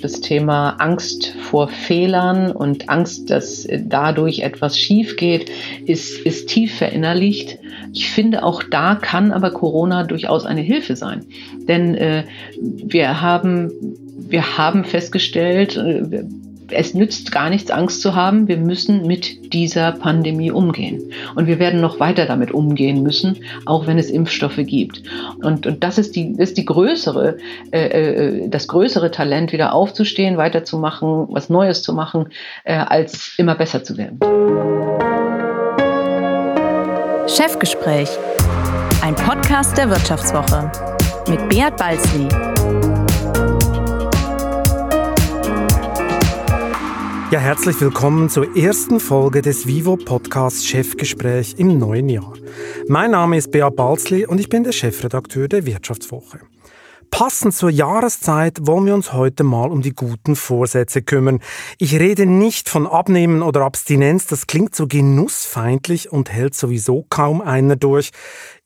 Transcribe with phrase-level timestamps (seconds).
[0.00, 5.50] das Thema Angst vor Fehlern und Angst, dass dadurch etwas schief geht,
[5.86, 7.58] ist, ist tief verinnerlicht.
[7.92, 11.24] Ich finde, auch da kann aber Corona durchaus eine Hilfe sein.
[11.68, 12.24] Denn äh,
[12.60, 13.70] wir, haben,
[14.16, 16.24] wir haben festgestellt, äh,
[16.72, 18.48] es nützt gar nichts, Angst zu haben.
[18.48, 21.12] Wir müssen mit dieser Pandemie umgehen.
[21.34, 25.02] Und wir werden noch weiter damit umgehen müssen, auch wenn es Impfstoffe gibt.
[25.42, 27.38] Und, und das ist die, ist die größere,
[27.72, 32.26] äh, äh, das größere Talent, wieder aufzustehen, weiterzumachen, was Neues zu machen,
[32.64, 34.18] äh, als immer besser zu werden.
[37.28, 38.08] Chefgespräch.
[39.02, 40.70] Ein Podcast der Wirtschaftswoche
[41.28, 42.59] mit Beat Balzli.
[47.30, 52.34] Ja, herzlich willkommen zur ersten Folge des Vivo Podcasts Chefgespräch im neuen Jahr.
[52.88, 56.40] Mein Name ist Bea Balzli und ich bin der Chefredakteur der Wirtschaftswoche.
[57.12, 61.38] Passend zur Jahreszeit wollen wir uns heute mal um die guten Vorsätze kümmern.
[61.78, 67.40] Ich rede nicht von Abnehmen oder Abstinenz, das klingt so genussfeindlich und hält sowieso kaum
[67.42, 68.10] einer durch.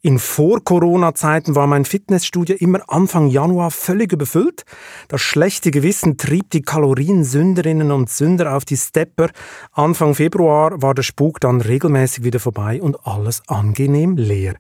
[0.05, 4.67] In Vor-Corona-Zeiten war mein Fitnessstudio immer Anfang Januar völlig überfüllt.
[5.09, 9.31] Das schlechte Gewissen trieb die Kaloriensünderinnen und Sünder auf die Stepper.
[9.73, 14.57] Anfang Februar war der Spuk dann regelmäßig wieder vorbei und alles angenehm leer.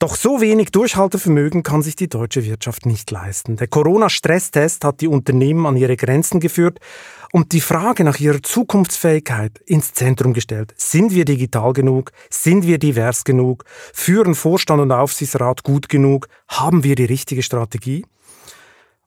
[0.00, 3.56] Doch so wenig Durchhaltevermögen kann sich die deutsche Wirtschaft nicht leisten.
[3.56, 6.78] Der Corona-Stresstest hat die Unternehmen an ihre Grenzen geführt
[7.32, 10.74] und die Frage nach ihrer Zukunftsfähigkeit ins Zentrum gestellt.
[10.76, 12.12] Sind wir digital genug?
[12.30, 13.64] Sind wir divers genug?
[13.92, 16.28] Führen Vorstand und Aufsichtsrat gut genug?
[16.48, 18.04] Haben wir die richtige Strategie?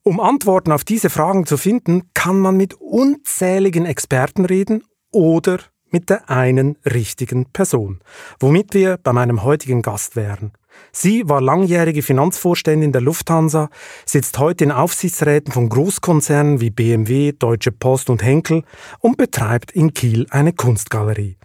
[0.04, 5.60] Um Antworten auf diese Fragen zu finden, kann man mit unzähligen Experten reden oder
[5.92, 8.00] mit der einen richtigen Person,
[8.40, 10.54] womit wir bei meinem heutigen Gast wären.
[10.92, 13.70] Sie war langjährige Finanzvorständin der Lufthansa,
[14.06, 18.64] sitzt heute in Aufsichtsräten von Großkonzernen wie BMW, Deutsche Post und Henkel
[19.00, 21.38] und betreibt in Kiel eine Kunstgalerie.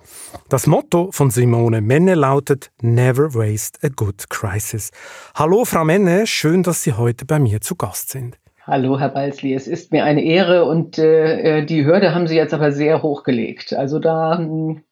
[0.48, 4.91] Das Motto von Simone Menne lautet Never waste a good crisis.
[5.34, 8.38] Hallo Frau Menne, schön, dass Sie heute bei mir zu Gast sind.
[8.69, 12.53] Hallo, Herr Balzli, es ist mir eine Ehre und äh, die Hürde haben Sie jetzt
[12.53, 13.72] aber sehr hochgelegt.
[13.72, 14.82] Also da, hm,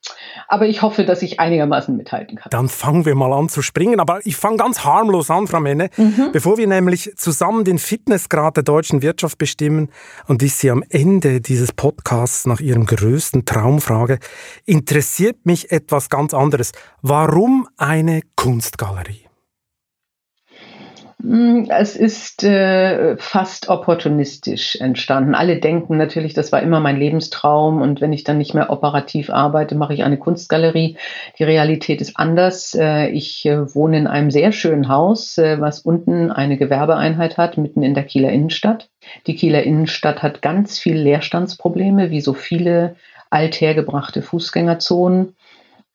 [0.46, 2.50] aber ich hoffe, dass ich einigermaßen mithalten kann.
[2.50, 5.90] Dann fangen wir mal an zu springen, aber ich fange ganz harmlos an, Frau Menne.
[5.96, 6.30] Mhm.
[6.32, 9.88] Bevor wir nämlich zusammen den Fitnessgrad der deutschen Wirtschaft bestimmen
[10.28, 14.20] und ich Sie am Ende dieses Podcasts nach Ihrem größten Traum frage,
[14.66, 16.70] interessiert mich etwas ganz anderes.
[17.02, 19.23] Warum eine Kunstgalerie?
[21.24, 25.34] Hm, es ist äh, fast opportunistisch entstanden.
[25.34, 29.30] Alle denken natürlich, das war immer mein Lebenstraum und wenn ich dann nicht mehr operativ
[29.30, 30.98] arbeite, mache ich eine Kunstgalerie.
[31.38, 32.74] Die Realität ist anders.
[32.74, 37.56] Äh, ich äh, wohne in einem sehr schönen Haus, äh, was unten eine Gewerbeeinheit hat,
[37.56, 38.90] mitten in der Kieler Innenstadt.
[39.26, 42.96] Die Kieler Innenstadt hat ganz viele Leerstandsprobleme, wie so viele
[43.30, 45.36] althergebrachte Fußgängerzonen.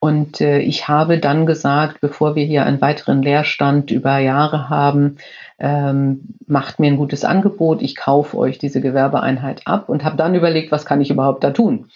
[0.00, 5.16] Und äh, ich habe dann gesagt, bevor wir hier einen weiteren Leerstand über Jahre haben,
[5.58, 10.34] ähm, macht mir ein gutes Angebot, ich kaufe euch diese Gewerbeeinheit ab und habe dann
[10.34, 11.90] überlegt, was kann ich überhaupt da tun.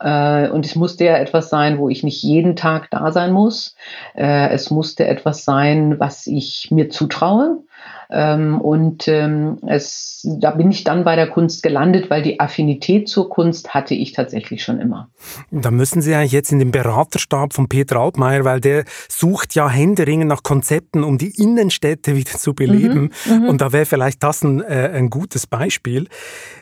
[0.00, 3.76] Äh, und es musste ja etwas sein, wo ich nicht jeden Tag da sein muss.
[4.14, 7.58] Äh, es musste etwas sein, was ich mir zutraue.
[8.10, 13.08] Ähm, und ähm, es, da bin ich dann bei der Kunst gelandet, weil die Affinität
[13.08, 15.08] zur Kunst hatte ich tatsächlich schon immer.
[15.50, 19.68] Da müssen Sie eigentlich jetzt in den Beraterstab von Peter Altmaier, weil der sucht ja
[19.68, 23.12] händeringend nach Konzepten, um die Innenstädte wieder zu beleben.
[23.24, 23.48] Mhm, mhm.
[23.48, 26.06] und da wäre vielleicht das ein, äh, ein gutes Beispiel.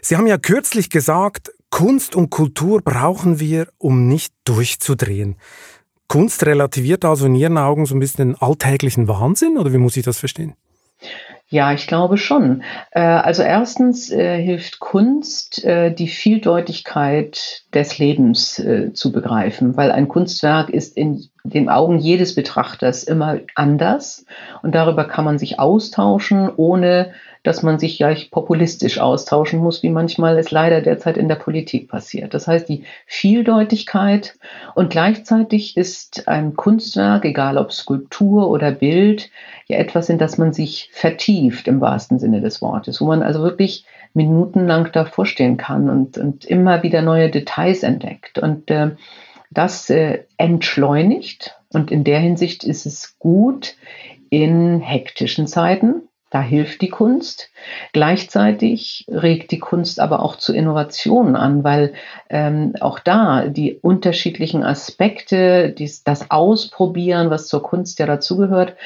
[0.03, 5.37] Sie haben ja kürzlich gesagt, Kunst und Kultur brauchen wir, um nicht durchzudrehen.
[6.07, 9.97] Kunst relativiert also in Ihren Augen so ein bisschen den alltäglichen Wahnsinn oder wie muss
[9.97, 10.55] ich das verstehen?
[11.53, 12.63] Ja, ich glaube schon.
[12.93, 18.63] Äh, also erstens äh, hilft Kunst, äh, die Vieldeutigkeit des Lebens
[18.95, 24.25] zu begreifen, weil ein Kunstwerk ist in den Augen jedes Betrachters immer anders
[24.63, 29.89] und darüber kann man sich austauschen, ohne dass man sich gleich populistisch austauschen muss, wie
[29.89, 32.35] manchmal es leider derzeit in der Politik passiert.
[32.35, 34.37] Das heißt, die Vieldeutigkeit
[34.75, 39.31] und gleichzeitig ist ein Kunstwerk, egal ob Skulptur oder Bild,
[39.67, 43.43] ja etwas, in das man sich vertieft im wahrsten Sinne des Wortes, wo man also
[43.43, 48.39] wirklich minutenlang davor stehen kann und, und immer wieder neue Details entdeckt.
[48.39, 48.91] Und äh,
[49.51, 53.77] das äh, entschleunigt und in der Hinsicht ist es gut
[54.29, 57.51] in hektischen Zeiten, da hilft die Kunst.
[57.93, 61.93] Gleichzeitig regt die Kunst aber auch zu Innovationen an, weil
[62.29, 68.77] ähm, auch da die unterschiedlichen Aspekte, dies, das Ausprobieren, was zur Kunst ja dazugehört,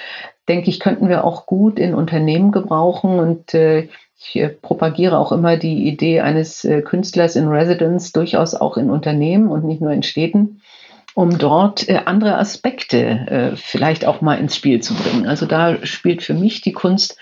[0.48, 3.18] denke ich, könnten wir auch gut in Unternehmen gebrauchen.
[3.18, 3.88] Und äh,
[4.18, 8.90] ich äh, propagiere auch immer die Idee eines äh, Künstlers in Residence durchaus auch in
[8.90, 10.62] Unternehmen und nicht nur in Städten,
[11.14, 15.26] um dort äh, andere Aspekte vielleicht auch mal ins Spiel zu bringen.
[15.26, 17.16] Also da spielt für mich die Kunst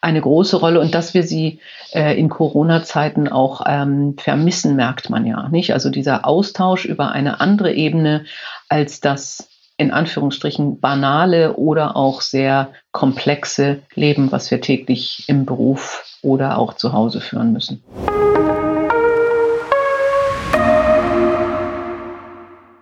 [0.00, 1.60] eine große Rolle und dass wir sie
[1.92, 5.72] in Corona-Zeiten auch ähm, vermissen, merkt man ja nicht.
[5.72, 8.26] Also dieser Austausch über eine andere Ebene
[8.68, 9.48] als das
[9.78, 16.74] in Anführungsstrichen banale oder auch sehr komplexe Leben, was wir täglich im Beruf oder auch
[16.74, 17.82] zu Hause führen müssen.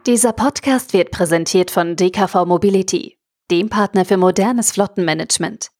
[0.07, 3.19] Dieser Podcast wird präsentiert von DKV Mobility,
[3.51, 5.73] dem Partner für modernes Flottenmanagement.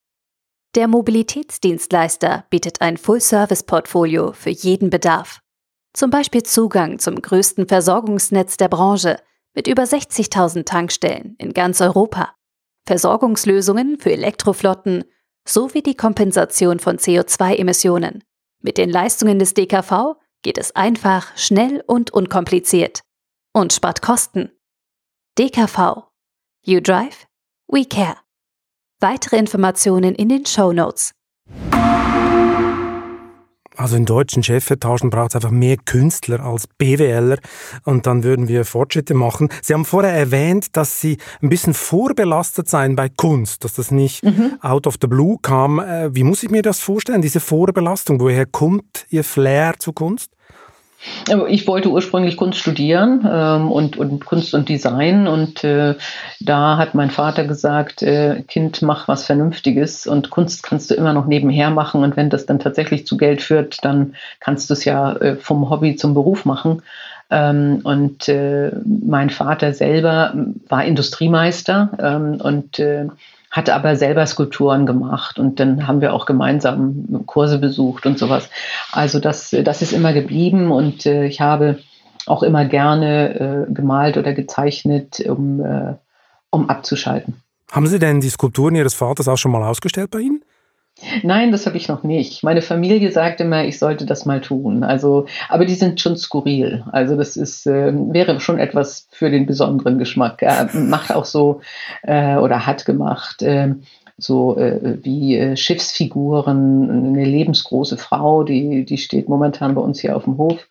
[0.75, 5.39] Der Mobilitätsdienstleister bietet ein Full-Service-Portfolio für jeden Bedarf.
[5.93, 9.21] Zum Beispiel Zugang zum größten Versorgungsnetz der Branche
[9.55, 12.35] mit über 60.000 Tankstellen in ganz Europa,
[12.85, 15.05] Versorgungslösungen für Elektroflotten
[15.47, 18.25] sowie die Kompensation von CO2-Emissionen.
[18.61, 23.03] Mit den Leistungen des DKV geht es einfach, schnell und unkompliziert
[23.57, 24.51] und spart Kosten.
[25.39, 26.03] DKV.
[26.63, 27.27] You drive,
[27.69, 28.17] we care.
[29.01, 31.13] Weitere Informationen in den Show Notes.
[33.79, 37.39] Also in deutschen Chefetagen braucht es einfach mehr Künstler als BWLer
[37.85, 39.49] und dann würden wir Fortschritte machen.
[39.63, 44.23] Sie haben vorher erwähnt, dass Sie ein bisschen vorbelastet seien bei Kunst, dass das nicht
[44.23, 44.59] mhm.
[44.61, 45.79] out of the blue kam.
[45.79, 48.21] Äh, wie muss ich mir das vorstellen, diese Vorbelastung?
[48.21, 50.36] Woher kommt Ihr Flair zu Kunst?
[51.49, 55.27] Ich wollte ursprünglich Kunst studieren ähm, und, und Kunst und Design.
[55.27, 55.95] Und äh,
[56.41, 60.07] da hat mein Vater gesagt, äh, Kind, mach was Vernünftiges.
[60.07, 62.03] Und Kunst kannst du immer noch nebenher machen.
[62.03, 65.69] Und wenn das dann tatsächlich zu Geld führt, dann kannst du es ja äh, vom
[65.71, 66.83] Hobby zum Beruf machen.
[67.31, 70.33] Ähm, und äh, mein Vater selber
[70.69, 72.79] war Industriemeister ähm, und
[73.57, 78.51] hatte aber selber Skulpturen gemacht und dann haben wir auch gemeinsam Kurse besucht und sowas.
[78.93, 81.79] Also das, das ist immer geblieben und äh, ich habe
[82.27, 85.95] auch immer gerne äh, gemalt oder gezeichnet, um, äh,
[86.51, 87.41] um abzuschalten.
[87.73, 90.43] Haben Sie denn die Skulpturen Ihres Vaters auch schon mal ausgestellt bei Ihnen?
[91.23, 92.43] Nein, das habe ich noch nicht.
[92.43, 94.83] Meine Familie sagt immer, ich sollte das mal tun.
[94.83, 96.85] Also, aber die sind schon skurril.
[96.91, 100.41] Also das ist äh, wäre schon etwas für den besonderen Geschmack.
[100.43, 101.61] Er macht auch so
[102.03, 103.75] äh, oder hat gemacht äh,
[104.17, 110.17] so äh, wie äh, Schiffsfiguren, eine lebensgroße Frau, die die steht momentan bei uns hier
[110.17, 110.67] auf dem Hof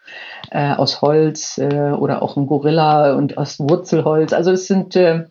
[0.49, 4.33] äh, aus Holz äh, oder auch ein Gorilla und aus Wurzelholz.
[4.33, 5.25] Also es sind äh,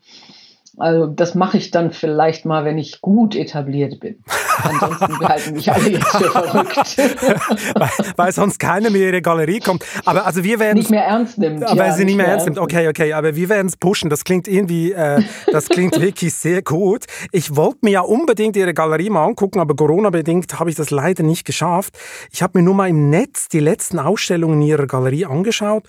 [0.76, 4.16] also das mache ich dann vielleicht mal, wenn ich gut etabliert bin.
[4.62, 6.96] Ansonsten halten mich alle jetzt für verrückt.
[7.74, 9.84] weil, weil, sonst keiner mehr in ihre Galerie kommt.
[10.04, 11.62] Aber also wir werden nicht mehr ernst nimmt.
[11.62, 12.58] Weil ja, sie nicht mehr, mehr ernst nimmt.
[12.58, 13.12] Okay, okay.
[13.12, 14.10] Aber wir werden es pushen.
[14.10, 15.22] Das klingt irgendwie, äh,
[15.52, 17.04] das klingt wirklich sehr gut.
[17.30, 20.90] Ich wollte mir ja unbedingt ihre Galerie mal angucken, aber Corona bedingt habe ich das
[20.90, 21.96] leider nicht geschafft.
[22.32, 25.84] Ich habe mir nur mal im Netz die letzten Ausstellungen in ihrer Galerie angeschaut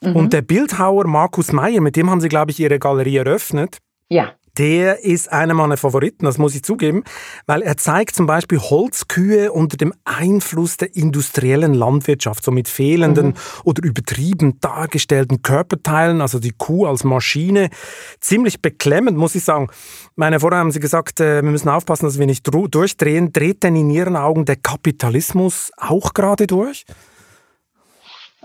[0.00, 0.16] mhm.
[0.16, 3.78] und der Bildhauer Markus Meyer, mit dem haben sie glaube ich ihre Galerie eröffnet.
[4.10, 4.32] Ja.
[4.58, 7.04] Der ist einer meiner Favoriten, das muss ich zugeben,
[7.46, 13.28] weil er zeigt zum Beispiel Holzkühe unter dem Einfluss der industriellen Landwirtschaft, so mit fehlenden
[13.28, 13.34] mhm.
[13.62, 17.70] oder übertrieben dargestellten Körperteilen, also die Kuh als Maschine.
[18.18, 19.68] Ziemlich beklemmend, muss ich sagen.
[20.16, 23.32] Meine, vorher haben Sie gesagt, äh, wir müssen aufpassen, dass wir nicht durchdrehen.
[23.32, 26.84] Dreht denn in Ihren Augen der Kapitalismus auch gerade durch?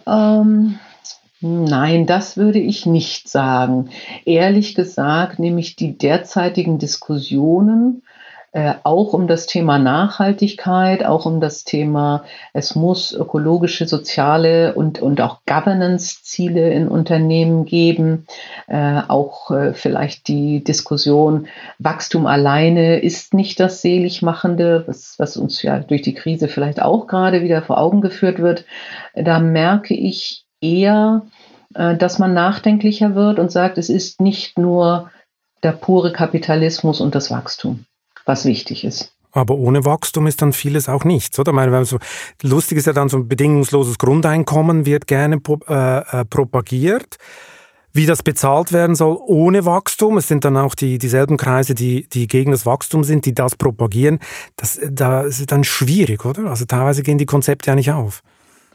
[0.05, 0.79] Ähm,
[1.41, 3.89] Nein, das würde ich nicht sagen.
[4.25, 8.01] Ehrlich gesagt nehme ich die derzeitigen Diskussionen
[8.55, 12.23] äh, auch um das Thema Nachhaltigkeit, auch um das Thema,
[12.53, 18.27] es muss ökologische, soziale und, und auch Governance-Ziele in Unternehmen geben.
[18.67, 21.47] Äh, auch äh, vielleicht die Diskussion,
[21.79, 27.07] Wachstum alleine ist nicht das Seligmachende, was, was uns ja durch die Krise vielleicht auch
[27.07, 28.63] gerade wieder vor Augen geführt wird.
[29.15, 31.25] Da merke ich eher,
[31.73, 35.09] äh, dass man nachdenklicher wird und sagt, es ist nicht nur
[35.63, 37.85] der pure Kapitalismus und das Wachstum,
[38.25, 39.11] was wichtig ist.
[39.31, 41.51] Aber ohne Wachstum ist dann vieles auch nichts, oder?
[41.51, 41.97] Meine, so,
[42.41, 47.17] lustig ist ja dann so ein bedingungsloses Grundeinkommen wird gerne äh, äh, propagiert.
[47.91, 52.07] Wie das bezahlt werden soll ohne Wachstum, es sind dann auch die, dieselben Kreise, die,
[52.09, 54.19] die gegen das Wachstum sind, die das propagieren.
[54.55, 56.45] Das, da ist dann schwierig, oder?
[56.45, 58.21] Also teilweise gehen die Konzepte ja nicht auf.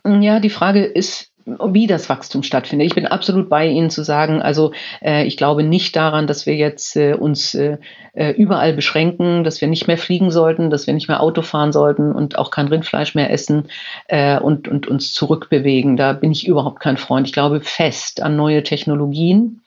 [0.07, 1.30] Ja, die Frage ist,
[1.73, 2.87] wie das Wachstum stattfindet.
[2.87, 6.57] Ich bin absolut bei Ihnen zu sagen, also äh, ich glaube nicht daran, dass wir
[6.57, 7.79] jetzt äh, uns äh,
[8.13, 11.73] äh, überall beschränken, dass wir nicht mehr fliegen sollten, dass wir nicht mehr Auto fahren
[11.73, 13.69] sollten und auch kein Rindfleisch mehr essen
[14.09, 15.97] äh, und, und uns zurückbewegen.
[15.97, 17.27] Da bin ich überhaupt kein Freund.
[17.27, 19.63] Ich glaube fest an neue Technologien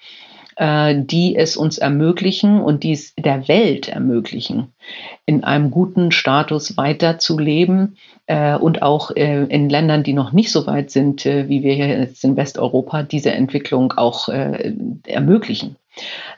[0.56, 4.72] äh, die es uns ermöglichen und die es der Welt ermöglichen,
[5.25, 7.98] in einem guten Status weiterzuleben,
[8.60, 11.88] und auch äh, in Ländern, die noch nicht so weit sind, äh, wie wir hier
[11.88, 14.74] jetzt in Westeuropa, diese Entwicklung auch äh,
[15.06, 15.75] ermöglichen.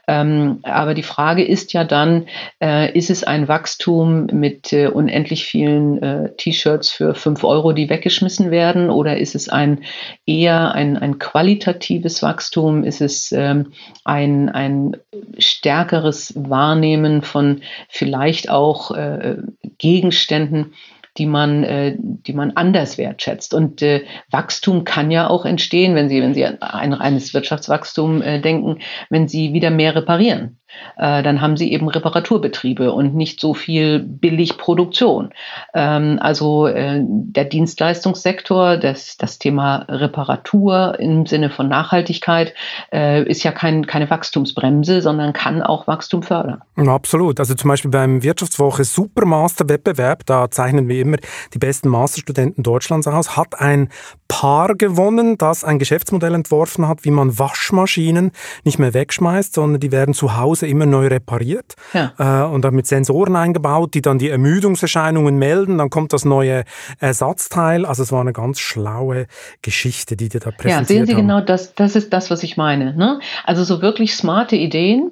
[0.07, 2.27] Ähm, aber die Frage ist ja dann,
[2.61, 7.89] äh, ist es ein Wachstum mit äh, unendlich vielen äh, T-Shirts für fünf Euro, die
[7.89, 9.83] weggeschmissen werden, oder ist es ein
[10.25, 12.83] eher ein, ein qualitatives Wachstum?
[12.83, 13.71] Ist es ähm,
[14.03, 14.97] ein, ein
[15.39, 19.37] stärkeres Wahrnehmen von vielleicht auch äh,
[19.77, 20.73] Gegenständen,
[21.17, 23.53] die man, äh, die man anders wertschätzt.
[23.53, 28.21] Und äh, Wachstum kann ja auch entstehen, wenn Sie, wenn Sie an ein reines Wirtschaftswachstum
[28.21, 28.79] äh, denken,
[29.09, 30.57] wenn Sie wieder mehr reparieren
[30.97, 35.31] äh, dann haben sie eben Reparaturbetriebe und nicht so viel Billigproduktion.
[35.73, 42.53] Ähm, also äh, der Dienstleistungssektor, das, das Thema Reparatur im Sinne von Nachhaltigkeit
[42.91, 46.61] äh, ist ja kein, keine Wachstumsbremse, sondern kann auch Wachstum fördern.
[46.75, 47.39] Absolut.
[47.39, 51.17] Also zum Beispiel beim Wirtschaftswoche Supermaster-Wettbewerb, da zeichnen wir immer
[51.53, 53.89] die besten Masterstudenten Deutschlands aus, hat ein
[54.27, 58.31] Paar gewonnen, das ein Geschäftsmodell entworfen hat, wie man Waschmaschinen
[58.63, 62.13] nicht mehr wegschmeißt, sondern die werden zu Hause immer neu repariert ja.
[62.17, 65.77] äh, und dann mit Sensoren eingebaut, die dann die Ermüdungserscheinungen melden.
[65.77, 66.63] Dann kommt das neue
[66.99, 67.85] Ersatzteil.
[67.85, 69.27] Also es war eine ganz schlaue
[69.61, 71.21] Geschichte, die dir da präsentiert Ja, sehen Sie haben.
[71.21, 72.95] genau, das, das ist das, was ich meine.
[72.95, 73.19] Ne?
[73.43, 75.11] Also so wirklich smarte Ideen,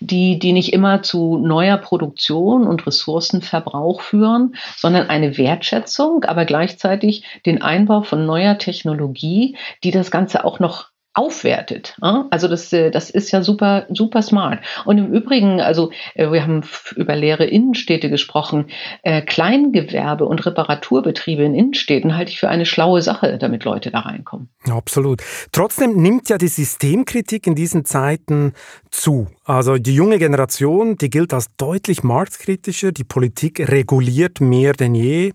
[0.00, 7.24] die, die nicht immer zu neuer Produktion und Ressourcenverbrauch führen, sondern eine Wertschätzung, aber gleichzeitig
[7.46, 11.96] den Einbau von neuer Technologie, die das Ganze auch noch aufwertet.
[12.00, 14.60] Also das, äh, das ist ja super, super smart.
[14.84, 16.62] Und im Übrigen, also äh, wir haben
[16.94, 18.66] über leere Innenstädte gesprochen.
[19.02, 24.00] Äh, Kleingewerbe und Reparaturbetriebe in Innenstädten halte ich für eine schlaue Sache, damit Leute da
[24.00, 24.48] reinkommen.
[24.70, 25.22] Absolut.
[25.50, 28.52] Trotzdem nimmt ja die Systemkritik in diesen Zeiten
[28.90, 29.26] zu.
[29.44, 32.92] Also die junge Generation, die gilt als deutlich marktkritischer.
[32.92, 35.32] Die Politik reguliert mehr denn je,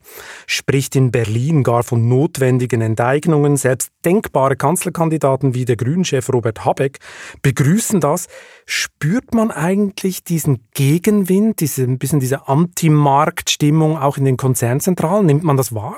[0.47, 3.57] spricht in Berlin gar von notwendigen Enteignungen.
[3.57, 6.99] Selbst denkbare Kanzlerkandidaten wie der Grünchef Robert Habeck
[7.41, 8.27] begrüßen das.
[8.65, 15.25] Spürt man eigentlich diesen Gegenwind, diese, ein bisschen diese Anti-Markt-Stimmung auch in den Konzernzentralen?
[15.25, 15.97] Nimmt man das wahr?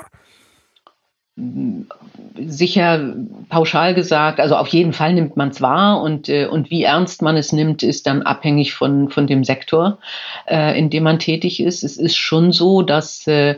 [2.38, 3.14] sicher
[3.48, 7.22] pauschal gesagt, also auf jeden Fall nimmt man es wahr und, äh, und wie ernst
[7.22, 9.98] man es nimmt, ist dann abhängig von, von dem Sektor,
[10.46, 11.84] äh, in dem man tätig ist.
[11.84, 13.56] Es ist schon so, dass, äh,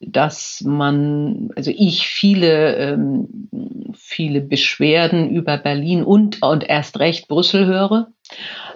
[0.00, 3.48] dass man, also ich viele, ähm,
[3.94, 8.08] viele Beschwerden über Berlin und, und erst recht Brüssel höre.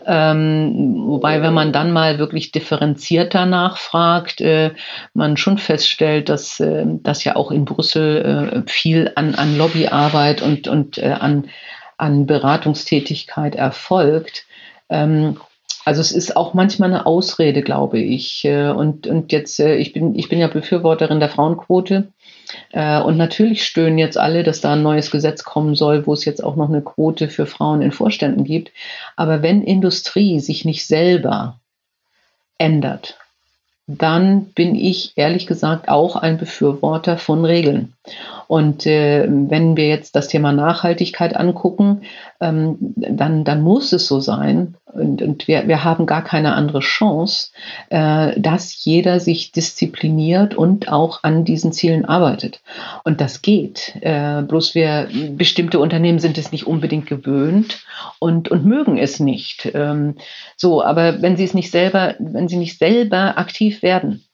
[0.05, 4.73] Ähm, wobei, wenn man dann mal wirklich differenzierter nachfragt, äh,
[5.15, 10.43] man schon feststellt, dass äh, das ja auch in Brüssel äh, viel an, an Lobbyarbeit
[10.43, 11.49] und, und äh, an,
[11.99, 14.45] an Beratungstätigkeit erfolgt.
[14.89, 15.37] Ähm,
[15.85, 18.45] also es ist auch manchmal eine Ausrede, glaube ich.
[18.45, 22.13] Äh, und, und jetzt, äh, ich bin, ich bin ja Befürworterin der Frauenquote.
[22.71, 26.25] Äh, und natürlich stöhnen jetzt alle, dass da ein neues Gesetz kommen soll, wo es
[26.25, 28.73] jetzt auch noch eine Quote für Frauen in Vorständen gibt.
[29.17, 31.61] Aber wenn Industrie sich nicht selber
[32.59, 33.19] ändert,
[33.87, 37.93] dann bin ich ehrlich gesagt auch ein Befürworter von Regeln.
[38.47, 42.03] Und äh, wenn wir jetzt das Thema Nachhaltigkeit angucken,
[42.41, 46.81] ähm, dann, dann muss es so sein, und, und wir, wir haben gar keine andere
[46.81, 47.51] Chance,
[47.89, 52.61] äh, dass jeder sich diszipliniert und auch an diesen Zielen arbeitet.
[53.05, 53.97] Und das geht.
[54.01, 57.87] Äh, bloß wir, bestimmte Unternehmen sind es nicht unbedingt gewöhnt
[58.19, 59.71] und, und mögen es nicht.
[59.73, 60.17] Ähm,
[60.57, 64.25] so, aber wenn sie es nicht selber, wenn sie nicht selber aktiv werden,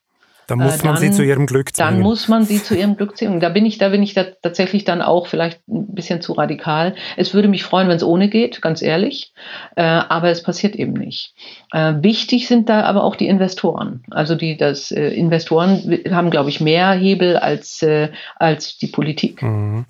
[0.49, 1.95] dann muss man dann, sie zu ihrem Glück zwingen.
[1.97, 3.39] Dann muss man sie zu ihrem Glück zwingen.
[3.39, 6.95] Da bin ich, da bin ich da tatsächlich dann auch vielleicht ein bisschen zu radikal.
[7.19, 9.35] Es würde mich freuen, wenn es ohne geht, ganz ehrlich.
[9.77, 11.35] Äh, aber es passiert eben nicht.
[11.71, 14.03] Äh, wichtig sind da aber auch die Investoren.
[14.11, 19.43] Also die, das äh, Investoren haben, glaube ich, mehr Hebel als, äh, als die Politik.
[19.43, 19.85] Mhm.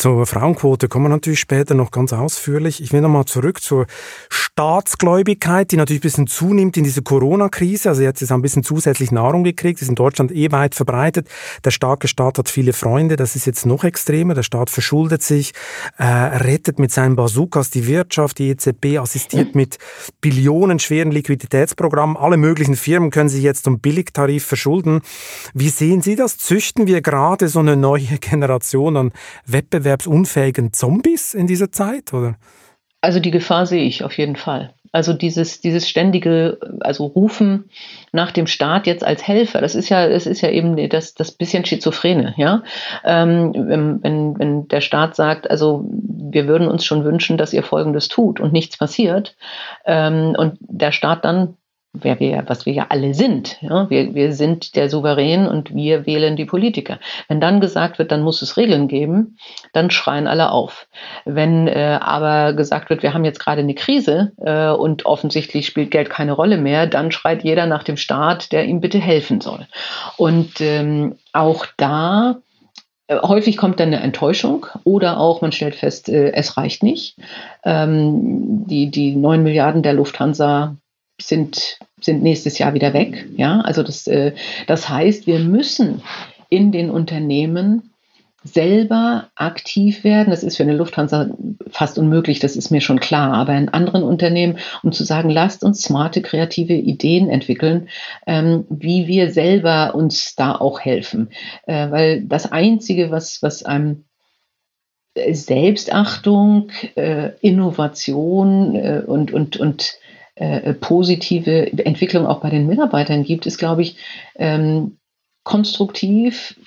[0.00, 2.82] Zur Frauenquote kommen wir natürlich später noch ganz ausführlich.
[2.82, 3.84] Ich will nochmal zurück zur
[4.30, 7.90] Staatsgläubigkeit, die natürlich ein bisschen zunimmt in dieser Corona-Krise.
[7.90, 11.28] Also jetzt ist ein bisschen zusätzlich Nahrung gekriegt, ist in Deutschland eh weit verbreitet.
[11.66, 14.32] Der starke Staat hat viele Freunde, das ist jetzt noch extremer.
[14.32, 15.52] Der Staat verschuldet sich,
[15.98, 19.76] äh, rettet mit seinen Bazookas die Wirtschaft, die EZB assistiert mit
[20.22, 22.16] billionenschweren Liquiditätsprogrammen.
[22.16, 25.02] Alle möglichen Firmen können sich jetzt um Billigtarif verschulden.
[25.52, 26.38] Wie sehen Sie das?
[26.38, 29.12] Züchten wir gerade so eine neue Generation an
[29.44, 32.12] Wettbewerb wettbewerbsunfähigen Zombies in dieser Zeit?
[32.12, 32.36] Oder?
[33.00, 34.74] Also die Gefahr sehe ich auf jeden Fall.
[34.92, 37.70] Also dieses, dieses ständige, also Rufen
[38.10, 41.30] nach dem Staat jetzt als Helfer, das ist ja, das ist ja eben das, das
[41.30, 42.64] bisschen Schizophrene, ja.
[43.04, 48.08] Ähm, wenn, wenn, der Staat sagt, also wir würden uns schon wünschen, dass ihr Folgendes
[48.08, 49.36] tut und nichts passiert,
[49.86, 51.56] ähm, und der Staat dann
[51.92, 53.60] wer wir, was wir ja alle sind.
[53.62, 53.90] Ja?
[53.90, 56.98] Wir, wir sind der Souverän und wir wählen die Politiker.
[57.28, 59.36] Wenn dann gesagt wird, dann muss es Regeln geben,
[59.72, 60.86] dann schreien alle auf.
[61.24, 65.90] Wenn äh, aber gesagt wird, wir haben jetzt gerade eine Krise äh, und offensichtlich spielt
[65.90, 69.66] Geld keine Rolle mehr, dann schreit jeder nach dem Staat, der ihm bitte helfen soll.
[70.16, 72.36] Und ähm, auch da
[73.08, 77.16] äh, Häufig kommt dann eine Enttäuschung oder auch man stellt fest, äh, es reicht nicht.
[77.64, 80.76] Ähm, die, die 9 Milliarden der Lufthansa
[81.22, 83.26] sind, sind nächstes Jahr wieder weg.
[83.36, 84.32] Ja, also das, äh,
[84.66, 86.02] das heißt, wir müssen
[86.48, 87.90] in den Unternehmen
[88.42, 90.30] selber aktiv werden.
[90.30, 91.28] Das ist für eine Lufthansa
[91.70, 93.34] fast unmöglich, das ist mir schon klar.
[93.34, 97.88] Aber in anderen Unternehmen, um zu sagen, lasst uns smarte, kreative Ideen entwickeln,
[98.26, 101.28] ähm, wie wir selber uns da auch helfen.
[101.66, 104.04] Äh, weil das Einzige, was, was einem
[105.14, 109.98] Selbstachtung, äh, Innovation äh, und, und, und
[110.34, 113.96] äh, positive Entwicklung auch bei den Mitarbeitern gibt, ist, glaube ich,
[114.36, 114.98] ähm,
[115.44, 116.58] konstruktiv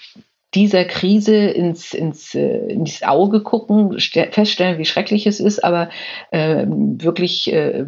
[0.54, 5.90] dieser Krise ins, ins, äh, ins Auge gucken, feststellen, wie schrecklich es ist, aber
[6.32, 7.86] äh, wirklich äh,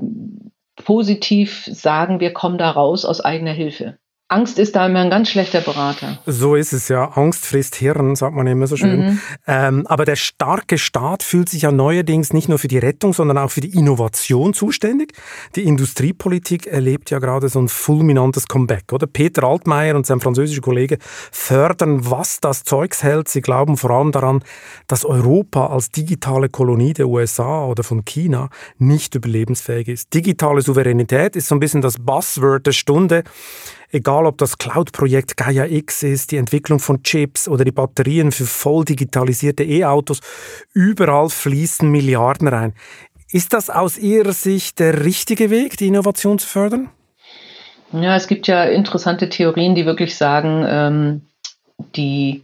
[0.76, 3.98] positiv sagen, wir kommen da raus aus eigener Hilfe.
[4.28, 6.18] Angst ist da immer ein ganz schlechter Berater.
[6.26, 7.12] So ist es ja.
[7.12, 9.06] Angst frisst Hirn, sagt man immer so schön.
[9.06, 9.22] Mhm.
[9.46, 13.38] Ähm, aber der starke Staat fühlt sich ja neuerdings nicht nur für die Rettung, sondern
[13.38, 15.14] auch für die Innovation zuständig.
[15.56, 19.06] Die Industriepolitik erlebt ja gerade so ein fulminantes Comeback, oder?
[19.06, 20.98] Peter Altmaier und sein französischer Kollege
[21.32, 23.28] fördern, was das Zeugs hält.
[23.28, 24.44] Sie glauben vor allem daran,
[24.88, 30.16] dass Europa als digitale Kolonie der USA oder von China nicht überlebensfähig ist.
[30.16, 33.24] Digitale Souveränität ist so ein bisschen das Buzzword der Stunde.
[33.92, 38.46] Egal ob das Cloud-Projekt Gaia X ist, die Entwicklung von Chips oder die Batterien für
[38.46, 40.20] voll digitalisierte E-Autos,
[40.74, 42.74] überall fließen Milliarden rein.
[43.32, 46.90] Ist das aus Ihrer Sicht der richtige Weg, die Innovation zu fördern?
[47.92, 51.22] Ja, es gibt ja interessante Theorien, die wirklich sagen, ähm,
[51.96, 52.44] die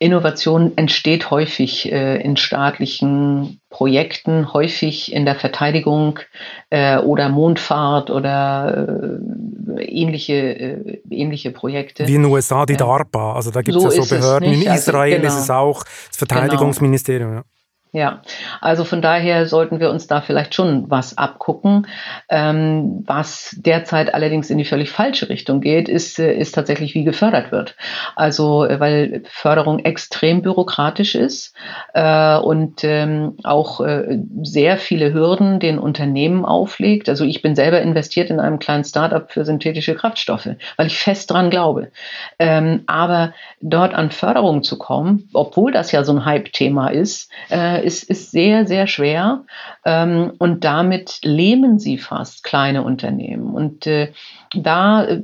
[0.00, 6.20] Innovation entsteht häufig äh, in staatlichen Projekten, häufig in der Verteidigung
[6.70, 9.18] äh, oder Mondfahrt oder
[9.76, 12.06] äh, ähnliche, äh, ähnliche Projekte.
[12.06, 14.52] Wie in den USA die DARPA, also da gibt es so ja so Behörden.
[14.52, 15.34] In also Israel also, genau.
[15.34, 17.30] ist es auch das Verteidigungsministerium.
[17.30, 17.42] Genau.
[17.92, 18.20] Ja.
[18.60, 21.86] Also von daher sollten wir uns da vielleicht schon was abgucken.
[22.28, 27.04] Ähm, was derzeit allerdings in die völlig falsche Richtung geht, ist, äh, ist tatsächlich, wie
[27.04, 27.76] gefördert wird.
[28.14, 31.54] Also, äh, weil Förderung extrem bürokratisch ist
[31.94, 37.08] äh, und ähm, auch äh, sehr viele Hürden den Unternehmen auflegt.
[37.08, 41.30] Also ich bin selber investiert in einem kleinen Startup für synthetische Kraftstoffe, weil ich fest
[41.30, 41.90] dran glaube.
[42.38, 47.77] Ähm, aber dort an Förderung zu kommen, obwohl das ja so ein Hype-Thema ist, äh,
[47.82, 49.44] ist, ist sehr, sehr schwer.
[49.84, 53.54] Ähm, und damit lähmen sie fast kleine Unternehmen.
[53.54, 54.12] Und äh,
[54.54, 55.22] da äh,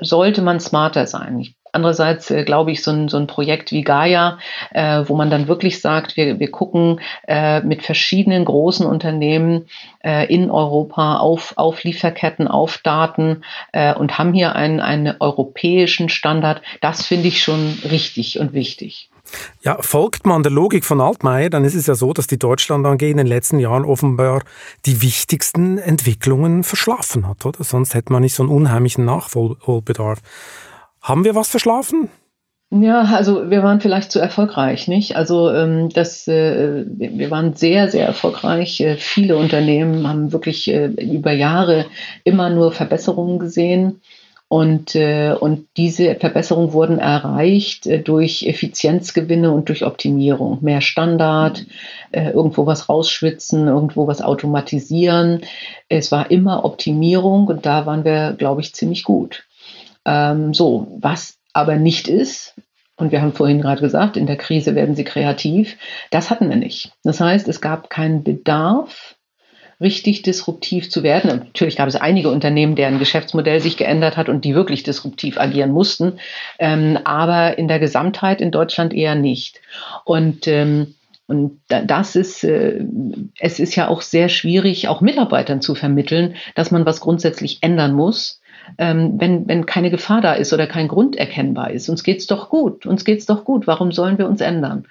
[0.00, 1.38] sollte man smarter sein.
[1.38, 4.38] Ich Andererseits äh, glaube ich, so ein, so ein Projekt wie Gaia,
[4.72, 9.66] äh, wo man dann wirklich sagt, wir, wir gucken äh, mit verschiedenen großen Unternehmen
[10.04, 16.08] äh, in Europa auf, auf Lieferketten, auf Daten äh, und haben hier einen, einen europäischen
[16.08, 16.62] Standard.
[16.80, 19.09] Das finde ich schon richtig und wichtig.
[19.62, 22.86] Ja, folgt man der Logik von Altmaier, dann ist es ja so, dass die Deutschland
[22.86, 24.42] AG in den letzten Jahren offenbar
[24.86, 27.62] die wichtigsten Entwicklungen verschlafen hat, oder?
[27.64, 30.20] Sonst hätte man nicht so einen unheimlichen Nachholbedarf.
[31.00, 32.08] Haben wir was verschlafen?
[32.72, 35.16] Ja, also wir waren vielleicht zu erfolgreich, nicht?
[35.16, 38.80] Also ähm, das, äh, wir waren sehr, sehr erfolgreich.
[38.80, 41.86] Äh, viele Unternehmen haben wirklich äh, über Jahre
[42.22, 44.00] immer nur Verbesserungen gesehen.
[44.52, 50.58] Und, äh, und diese Verbesserungen wurden erreicht äh, durch Effizienzgewinne und durch Optimierung.
[50.60, 51.64] Mehr Standard,
[52.10, 55.42] äh, irgendwo was rausschwitzen, irgendwo was automatisieren.
[55.88, 59.44] Es war immer Optimierung und da waren wir, glaube ich, ziemlich gut.
[60.04, 62.56] Ähm, so, was aber nicht ist,
[62.96, 65.76] und wir haben vorhin gerade gesagt, in der Krise werden sie kreativ,
[66.10, 66.90] das hatten wir nicht.
[67.04, 69.14] Das heißt, es gab keinen Bedarf,
[69.80, 71.28] richtig disruptiv zu werden.
[71.28, 75.70] Natürlich gab es einige Unternehmen, deren Geschäftsmodell sich geändert hat und die wirklich disruptiv agieren
[75.70, 76.18] mussten,
[76.58, 79.60] ähm, aber in der Gesamtheit in Deutschland eher nicht.
[80.04, 80.94] Und ähm,
[81.30, 82.84] und das ist, äh,
[83.38, 87.92] es ist ja auch sehr schwierig, auch Mitarbeitern zu vermitteln, dass man was grundsätzlich ändern
[87.92, 88.39] muss,
[88.78, 91.88] ähm, wenn, wenn keine Gefahr da ist oder kein Grund erkennbar ist.
[91.88, 93.66] Uns geht's doch gut, uns geht's doch gut.
[93.66, 94.84] Warum sollen wir uns ändern?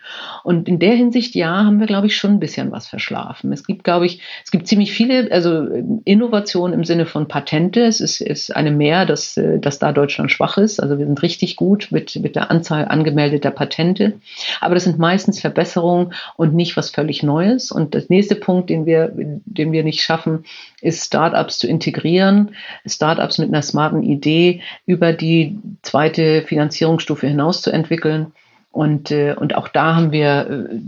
[0.44, 3.52] Und in der Hinsicht, ja, haben wir, glaube ich, schon ein bisschen was verschlafen.
[3.52, 5.68] Es gibt, glaube ich, es gibt ziemlich viele, also
[6.06, 7.82] Innovationen im Sinne von Patente.
[7.82, 10.82] Es ist, ist eine mehr, dass, äh, dass da Deutschland schwach ist.
[10.82, 14.14] Also wir sind richtig gut mit, mit der Anzahl angemeldeter Patente.
[14.62, 17.72] Aber das sind meistens Verbesserungen und nicht was völlig Neues.
[17.72, 20.46] Und das nächste Punkt, den wir, den wir nicht schaffen,
[20.82, 27.72] ist Startups zu integrieren, Startups mit einer smarten Idee über die zweite Finanzierungsstufe hinaus zu
[27.72, 28.34] entwickeln.
[28.72, 30.80] Und, äh, und auch da haben wir, äh,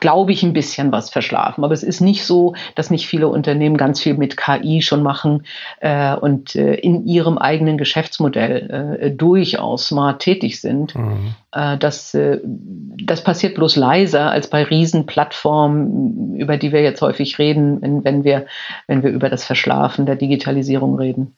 [0.00, 1.64] glaube ich, ein bisschen was verschlafen.
[1.64, 5.46] Aber es ist nicht so, dass nicht viele Unternehmen ganz viel mit KI schon machen
[5.80, 10.94] äh, und äh, in ihrem eigenen Geschäftsmodell durchaus smart tätig sind.
[10.94, 11.34] Mhm.
[11.56, 17.38] Äh, das, äh, das passiert bloß leiser als bei Riesenplattformen, über die wir jetzt häufig
[17.38, 18.46] reden, wenn, wenn, wir,
[18.86, 21.34] wenn wir über das Verschlafen der Digitalisierung reden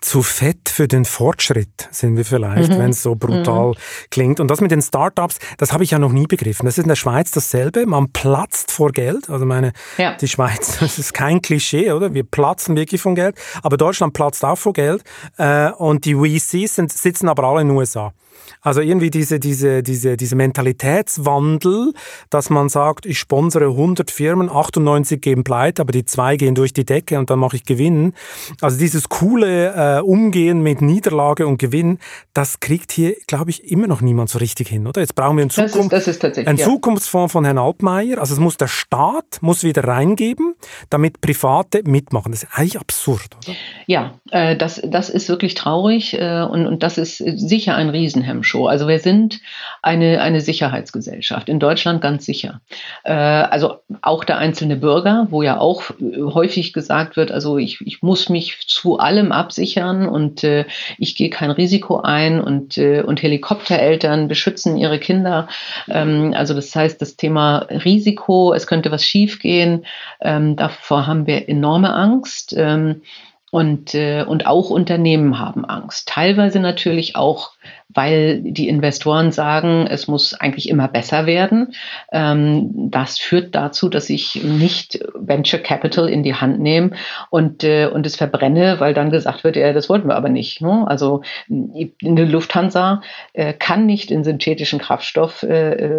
[0.00, 2.78] zu fett für den Fortschritt sind wir vielleicht, mhm.
[2.78, 3.74] wenn es so brutal mhm.
[4.10, 4.40] klingt.
[4.40, 6.64] Und das mit den Startups, das habe ich ja noch nie begriffen.
[6.64, 7.84] Das ist in der Schweiz dasselbe.
[7.84, 9.28] Man platzt vor Geld.
[9.28, 10.16] Also meine, ja.
[10.16, 12.14] die Schweiz, das ist kein Klischee, oder?
[12.14, 13.36] Wir platzen wirklich von Geld.
[13.62, 15.02] Aber Deutschland platzt auch vor Geld.
[15.36, 18.14] Äh, und die VCs sind, sitzen aber alle in den USA.
[18.60, 21.92] Also irgendwie diese, diese, diese, diese Mentalitätswandel,
[22.30, 26.72] dass man sagt, ich sponsere 100 Firmen, 98 gehen pleite, aber die zwei gehen durch
[26.72, 28.14] die Decke und dann mache ich Gewinn.
[28.60, 31.98] Also dieses coole äh, Umgehen mit Niederlage und Gewinn,
[32.34, 35.00] das kriegt hier, glaube ich, immer noch niemand so richtig hin, oder?
[35.00, 36.64] Jetzt brauchen wir einen, Zukunft, das ist, das ist einen ja.
[36.64, 38.18] Zukunftsfonds von Herrn Altmaier.
[38.18, 40.54] Also es muss der Staat muss wieder reingeben,
[40.90, 42.32] damit Private mitmachen.
[42.32, 43.56] Das ist eigentlich absurd, oder?
[43.86, 48.39] Ja, äh, das, das ist wirklich traurig äh, und, und das ist sicher ein Riesenhemmschuh.
[48.42, 48.66] Show.
[48.66, 49.40] Also wir sind
[49.82, 52.60] eine, eine Sicherheitsgesellschaft, in Deutschland ganz sicher.
[53.04, 58.02] Äh, also auch der einzelne Bürger, wo ja auch häufig gesagt wird, also ich, ich
[58.02, 60.64] muss mich zu allem absichern und äh,
[60.98, 65.48] ich gehe kein Risiko ein und, äh, und Helikoptereltern beschützen ihre Kinder.
[65.88, 69.84] Ähm, also das heißt, das Thema Risiko, es könnte was schiefgehen,
[70.20, 72.54] ähm, davor haben wir enorme Angst.
[72.56, 73.02] Ähm,
[73.50, 76.08] und, äh, und auch Unternehmen haben Angst.
[76.08, 77.50] Teilweise natürlich auch
[77.94, 81.74] weil die Investoren sagen, es muss eigentlich immer besser werden.
[82.12, 86.90] Ähm, das führt dazu, dass ich nicht Venture Capital in die Hand nehme
[87.30, 90.60] und, äh, und es verbrenne, weil dann gesagt wird, ja, das wollten wir aber nicht.
[90.60, 90.84] Ne?
[90.86, 95.90] Also eine Lufthansa äh, kann nicht in synthetischen Kraftstoff äh,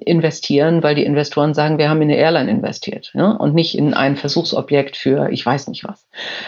[0.00, 3.30] investieren, weil die Investoren sagen, wir haben in eine Airline investiert ja?
[3.32, 6.06] und nicht in ein Versuchsobjekt für ich weiß nicht was.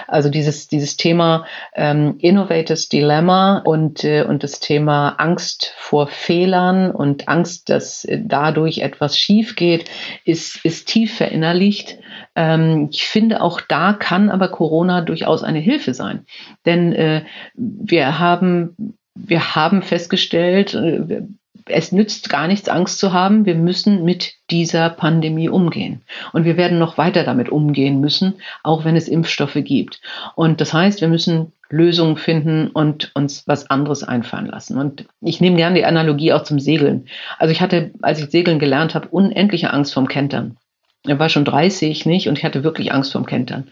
[0.09, 6.91] Also dieses, dieses Thema ähm, Innovators Dilemma und, und das Thema Thema Angst vor Fehlern
[6.91, 9.91] und Angst, dass dadurch etwas schief geht,
[10.27, 11.97] ist, ist tief verinnerlicht.
[12.37, 16.27] Ähm, ich finde, auch da kann aber Corona durchaus eine Hilfe sein.
[16.67, 18.77] Denn äh, wir haben
[19.15, 21.23] wir haben festgestellt, äh,
[21.67, 23.47] es nützt gar nichts, Angst zu haben.
[23.47, 26.03] Wir müssen mit dieser Pandemie umgehen.
[26.35, 30.03] Und wir werden noch weiter damit umgehen müssen, auch wenn es Impfstoffe gibt.
[30.35, 34.79] Und das heißt, wir müssen Lösungen finden und uns was anderes einfallen lassen.
[34.79, 37.07] Und ich nehme gerne die Analogie auch zum Segeln.
[37.39, 40.57] Also ich hatte, als ich Segeln gelernt habe, unendliche Angst vorm Kentern.
[41.07, 42.29] Er war schon 30, nicht?
[42.29, 43.69] Und ich hatte wirklich Angst vorm Kentern.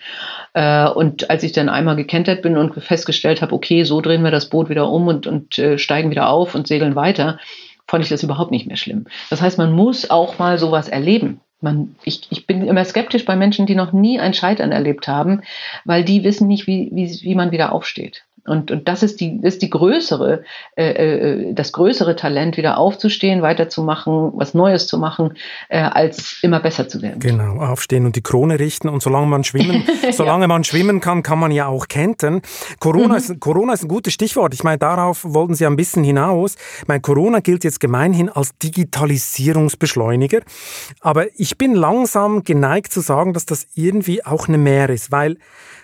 [0.52, 4.32] Äh, und als ich dann einmal gekentert bin und festgestellt habe, okay, so drehen wir
[4.32, 7.38] das Boot wieder um und, und äh, steigen wieder auf und segeln weiter,
[7.86, 9.06] fand ich das überhaupt nicht mehr schlimm.
[9.30, 11.40] Das heißt, man muss auch mal sowas erleben.
[11.62, 15.42] Man, ich, ich bin immer skeptisch bei Menschen, die noch nie ein Scheitern erlebt haben,
[15.84, 18.24] weil die wissen nicht, wie, wie, wie man wieder aufsteht.
[18.44, 20.42] Und, und das ist die, ist die größere,
[20.76, 25.34] äh, äh, das größere Talent, wieder aufzustehen, weiterzumachen, was Neues zu machen,
[25.68, 27.20] äh, als immer besser zu werden.
[27.20, 28.88] Genau, aufstehen und die Krone richten.
[28.88, 30.48] Und solange man schwimmen, solange ja.
[30.48, 32.42] man schwimmen kann, kann man ja auch kentern.
[32.80, 33.14] Corona, mhm.
[33.14, 34.54] ist, Corona ist ein gutes Stichwort.
[34.54, 36.56] Ich meine, darauf wollten Sie ein bisschen hinaus.
[36.80, 40.40] Ich meine, Corona gilt jetzt gemeinhin als Digitalisierungsbeschleuniger.
[41.00, 45.36] Aber ich bin langsam geneigt zu sagen, dass das irgendwie auch eine Mehr ist, weil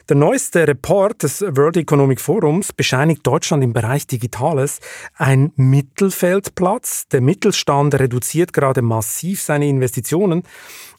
[0.08, 4.80] der neueste Report des World Economic Forums bescheinigt Deutschland im Bereich Digitales
[5.18, 7.06] ein Mittelfeldplatz.
[7.08, 10.44] Der Mittelstand reduziert gerade massiv seine Investitionen.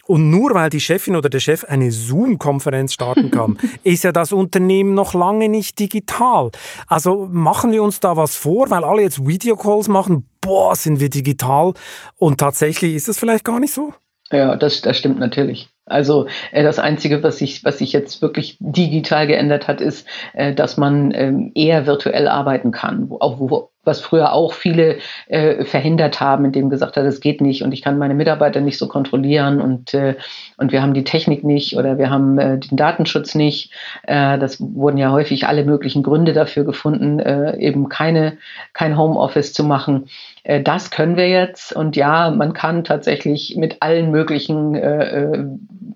[0.05, 4.31] Und nur weil die Chefin oder der Chef eine Zoom-Konferenz starten kann, ist ja das
[4.31, 6.51] Unternehmen noch lange nicht digital.
[6.85, 11.09] Also machen wir uns da was vor, weil alle jetzt Videocalls machen, boah, sind wir
[11.09, 11.73] digital.
[12.17, 13.91] Und tatsächlich ist es vielleicht gar nicht so.
[14.31, 15.67] Ja, das, das stimmt natürlich.
[15.89, 20.53] Also äh, das Einzige, was sich, was sich jetzt wirklich digital geändert hat, ist, äh,
[20.53, 24.97] dass man ähm, eher virtuell arbeiten kann, auch wo, was früher auch viele
[25.27, 28.77] äh, verhindert haben, indem gesagt hat, es geht nicht und ich kann meine Mitarbeiter nicht
[28.77, 30.15] so kontrollieren und, äh,
[30.59, 33.71] und wir haben die Technik nicht oder wir haben äh, den Datenschutz nicht.
[34.03, 38.37] Äh, das wurden ja häufig alle möglichen Gründe dafür gefunden, äh, eben keine,
[38.73, 40.09] kein Homeoffice zu machen.
[40.43, 45.45] Äh, das können wir jetzt und ja, man kann tatsächlich mit allen möglichen äh, äh,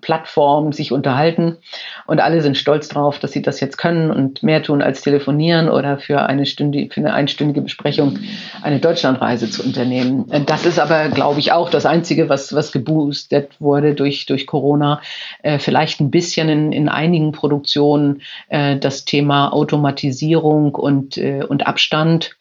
[0.00, 1.58] Plattformen sich unterhalten
[2.06, 5.68] und alle sind stolz drauf, dass sie das jetzt können und mehr tun als telefonieren
[5.68, 8.18] oder für eine, Stünde, für eine einstündige Besprechung
[8.62, 10.26] eine Deutschlandreise zu unternehmen.
[10.46, 15.00] Das ist aber, glaube ich, auch das Einzige, was, was geboostet wurde durch, durch Corona.
[15.42, 21.66] Äh, vielleicht ein bisschen in, in einigen Produktionen äh, das Thema Automatisierung und, äh, und
[21.66, 22.36] Abstand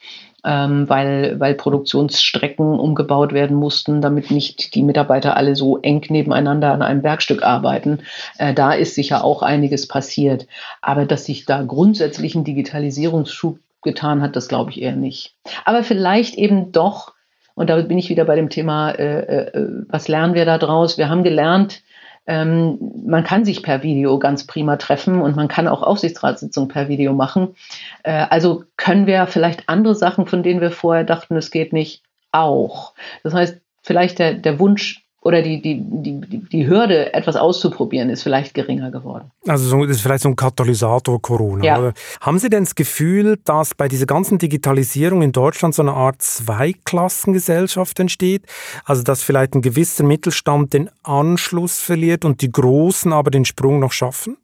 [0.45, 6.73] ähm, weil, weil Produktionsstrecken umgebaut werden mussten, damit nicht die Mitarbeiter alle so eng nebeneinander
[6.73, 7.99] an einem Werkstück arbeiten.
[8.37, 10.47] Äh, da ist sicher auch einiges passiert.
[10.81, 15.35] Aber dass sich da grundsätzlich ein Digitalisierungsschub getan hat, das glaube ich eher nicht.
[15.65, 17.13] Aber vielleicht eben doch,
[17.55, 20.97] und da bin ich wieder bei dem Thema, äh, äh, was lernen wir da draus?
[20.97, 21.83] Wir haben gelernt,
[22.25, 26.87] ähm, man kann sich per Video ganz prima treffen und man kann auch Aufsichtsratssitzungen per
[26.87, 27.55] Video machen.
[28.03, 32.03] Äh, also können wir vielleicht andere Sachen, von denen wir vorher dachten, es geht nicht,
[32.33, 32.93] auch.
[33.23, 38.23] Das heißt, vielleicht der, der Wunsch, oder die, die, die, die Hürde, etwas auszuprobieren, ist
[38.23, 39.31] vielleicht geringer geworden.
[39.47, 41.63] Also so, das ist vielleicht so ein Katalysator Corona.
[41.63, 41.93] Ja.
[42.19, 46.21] Haben Sie denn das Gefühl, dass bei dieser ganzen Digitalisierung in Deutschland so eine Art
[46.21, 48.45] Zweiklassengesellschaft entsteht?
[48.83, 53.79] Also dass vielleicht ein gewisser Mittelstand den Anschluss verliert und die Großen aber den Sprung
[53.79, 54.37] noch schaffen?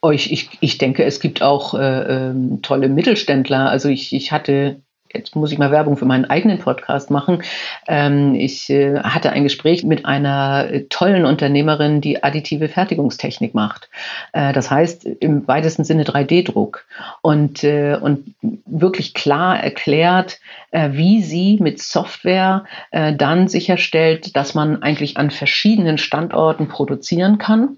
[0.00, 3.68] Oh, ich, ich, ich denke, es gibt auch äh, äh, tolle Mittelständler.
[3.68, 4.82] Also ich, ich hatte
[5.14, 7.42] jetzt muss ich mal Werbung für meinen eigenen Podcast machen.
[7.86, 13.88] Ähm, ich äh, hatte ein Gespräch mit einer äh, tollen Unternehmerin, die additive Fertigungstechnik macht.
[14.32, 16.84] Äh, das heißt im weitesten Sinne 3D-Druck
[17.22, 18.34] und, und
[18.66, 20.40] wirklich klar erklärt,
[20.72, 27.76] wie sie mit Software äh, dann sicherstellt, dass man eigentlich an verschiedenen Standorten produzieren kann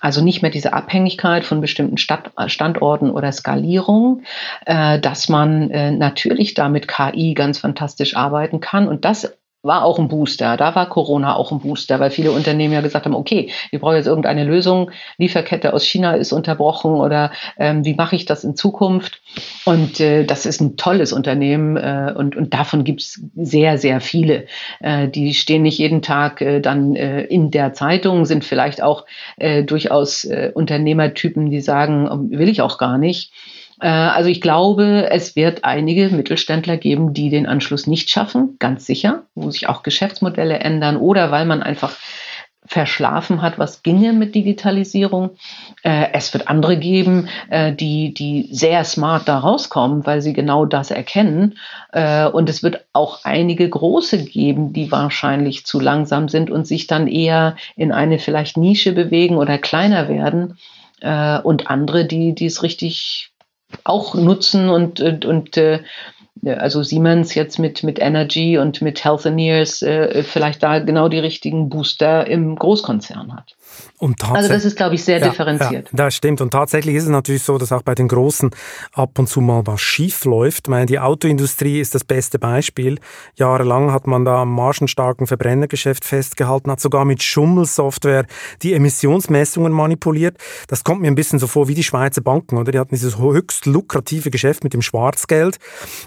[0.00, 4.22] also nicht mehr diese Abhängigkeit von bestimmten Stadt, Standorten oder Skalierung,
[4.66, 8.88] äh, dass man äh, natürlich da mit KI ganz fantastisch arbeiten kann.
[8.88, 10.56] Und das war auch ein Booster.
[10.56, 13.96] Da war Corona auch ein Booster, weil viele Unternehmen ja gesagt haben, okay, wir brauchen
[13.96, 14.90] jetzt irgendeine Lösung.
[15.18, 19.20] Lieferkette aus China ist unterbrochen oder ähm, wie mache ich das in Zukunft?
[19.64, 24.00] Und äh, das ist ein tolles Unternehmen äh, und, und davon gibt es sehr, sehr
[24.00, 24.46] viele.
[24.80, 29.04] Äh, die stehen nicht jeden Tag äh, dann äh, in der Zeitung, sind vielleicht auch
[29.36, 33.32] äh, durchaus Unternehmertypen, die sagen, will ich auch gar nicht.
[33.80, 38.86] Äh, also ich glaube, es wird einige Mittelständler geben, die den Anschluss nicht schaffen, ganz
[38.86, 41.94] sicher, wo sich auch Geschäftsmodelle ändern oder weil man einfach
[42.68, 45.30] verschlafen hat, was ginge mit Digitalisierung.
[45.84, 50.64] Äh, es wird andere geben, äh, die, die sehr smart da rauskommen, weil sie genau
[50.64, 51.58] das erkennen.
[52.32, 57.06] und es wird auch einige große geben, die wahrscheinlich zu langsam sind und sich dann
[57.06, 60.58] eher in eine vielleicht Nische bewegen oder kleiner werden.
[61.44, 63.30] und andere, die, die es richtig
[63.84, 65.80] auch nutzen und, und, und äh,
[66.44, 71.68] also Siemens jetzt mit, mit Energy und mit Healthineers äh, vielleicht da genau die richtigen
[71.68, 73.56] Booster im Großkonzern hat.
[73.98, 75.88] Also das ist, glaube ich, sehr ja, differenziert.
[75.90, 76.40] Ja, das stimmt.
[76.40, 78.50] Und tatsächlich ist es natürlich so, dass auch bei den Großen
[78.92, 80.66] ab und zu mal was schief läuft.
[80.66, 82.98] Ich meine, die Autoindustrie ist das beste Beispiel.
[83.36, 88.26] Jahrelang hat man da am margenstarken Verbrennergeschäft festgehalten, hat sogar mit Schummelsoftware
[88.62, 90.36] die Emissionsmessungen manipuliert.
[90.68, 92.72] Das kommt mir ein bisschen so vor wie die Schweizer Banken, oder?
[92.72, 95.56] Die hatten dieses höchst lukrative Geschäft mit dem Schwarzgeld.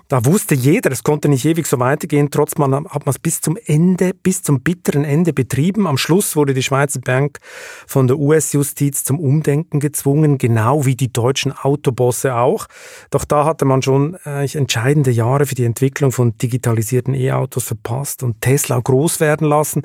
[0.07, 2.29] Da wusste jeder, es konnte nicht ewig so weitergehen.
[2.31, 5.87] Trotzdem hat man es bis zum Ende, bis zum bitteren Ende betrieben.
[5.87, 7.39] Am Schluss wurde die Schweizer Bank
[7.87, 12.67] von der US-Justiz zum Umdenken gezwungen, genau wie die deutschen Autobosse auch.
[13.11, 18.23] Doch da hatte man schon äh, entscheidende Jahre für die Entwicklung von digitalisierten E-Autos verpasst
[18.23, 19.83] und Tesla groß werden lassen.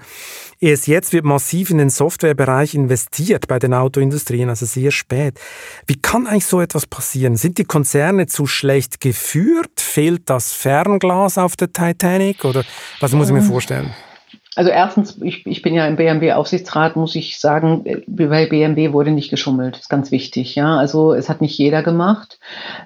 [0.60, 5.38] Erst jetzt wird massiv in den Softwarebereich investiert bei den Autoindustrien, also sehr spät.
[5.86, 7.36] Wie kann eigentlich so etwas passieren?
[7.36, 9.80] Sind die Konzerne zu schlecht geführt?
[9.80, 12.44] Fehlt das Fernglas auf der Titanic?
[12.44, 12.64] Oder
[13.00, 13.94] was muss ich mir vorstellen?
[14.56, 19.30] Also erstens, ich, ich bin ja im BMW-Aufsichtsrat, muss ich sagen, bei BMW wurde nicht
[19.30, 19.74] geschummelt.
[19.74, 20.54] Das ist ganz wichtig.
[20.54, 22.38] Ja, also es hat nicht jeder gemacht.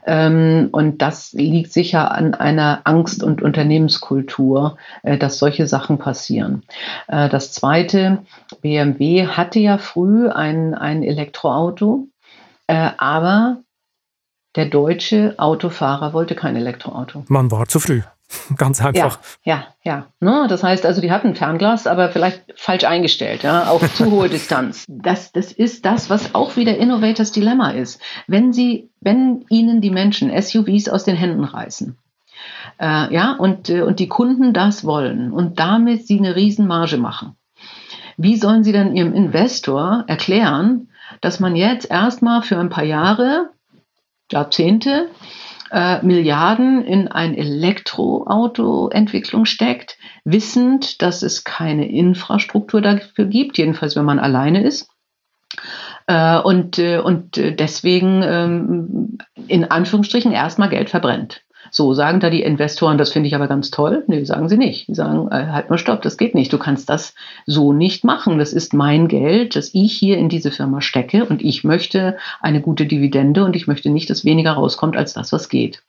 [0.07, 6.63] Ähm, und das liegt sicher an einer Angst- und Unternehmenskultur, äh, dass solche Sachen passieren.
[7.07, 8.19] Äh, das zweite,
[8.63, 12.09] BMW hatte ja früh ein, ein Elektroauto,
[12.67, 13.59] äh, aber
[14.57, 17.25] der deutsche Autofahrer wollte kein Elektroauto.
[17.29, 18.03] Man war zu früh.
[18.57, 19.19] Ganz einfach.
[19.45, 20.07] Ja, ja, ja.
[20.21, 20.47] Ne?
[20.49, 24.85] Das heißt also, die hatten Fernglas, aber vielleicht falsch eingestellt, ja, auf zu hohe Distanz.
[24.89, 28.01] Das, das ist das, was auch wieder Innovators Dilemma ist.
[28.27, 31.97] Wenn sie, wenn ihnen die Menschen SUVs aus den Händen reißen,
[32.79, 37.35] Äh, ja, und, äh, und die Kunden das wollen und damit sie eine Riesenmarge machen.
[38.17, 40.89] Wie sollen sie dann ihrem Investor erklären,
[41.21, 43.51] dass man jetzt erstmal für ein paar Jahre,
[44.31, 45.09] Jahrzehnte,
[45.71, 54.05] äh, Milliarden in ein Elektroauto-Entwicklung steckt, wissend, dass es keine Infrastruktur dafür gibt, jedenfalls wenn
[54.05, 54.89] man alleine ist.
[56.07, 61.43] Äh, und, äh, und deswegen ähm, in Anführungsstrichen erstmal Geld verbrennt.
[61.71, 64.05] So sagen da die Investoren, das finde ich aber ganz toll.
[64.07, 64.89] Nee, sagen sie nicht.
[64.89, 66.53] Die sagen, äh, halt mal stopp, das geht nicht.
[66.53, 67.15] Du kannst das
[67.47, 68.39] so nicht machen.
[68.39, 72.61] Das ist mein Geld, das ich hier in diese Firma stecke und ich möchte eine
[72.61, 75.83] gute Dividende und ich möchte nicht, dass weniger rauskommt als das, was geht.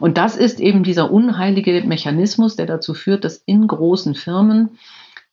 [0.00, 4.78] Und das ist eben dieser unheilige Mechanismus, der dazu führt, dass in großen Firmen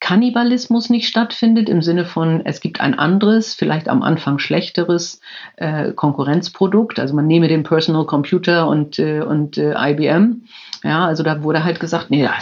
[0.04, 5.22] Kannibalismus nicht stattfindet, im Sinne von, es gibt ein anderes, vielleicht am Anfang schlechteres
[5.56, 7.00] äh, Konkurrenzprodukt.
[7.00, 10.44] Also man nehme den Personal Computer und, äh, und äh, IBM.
[10.84, 12.34] Ja, also da wurde halt gesagt, nee, da,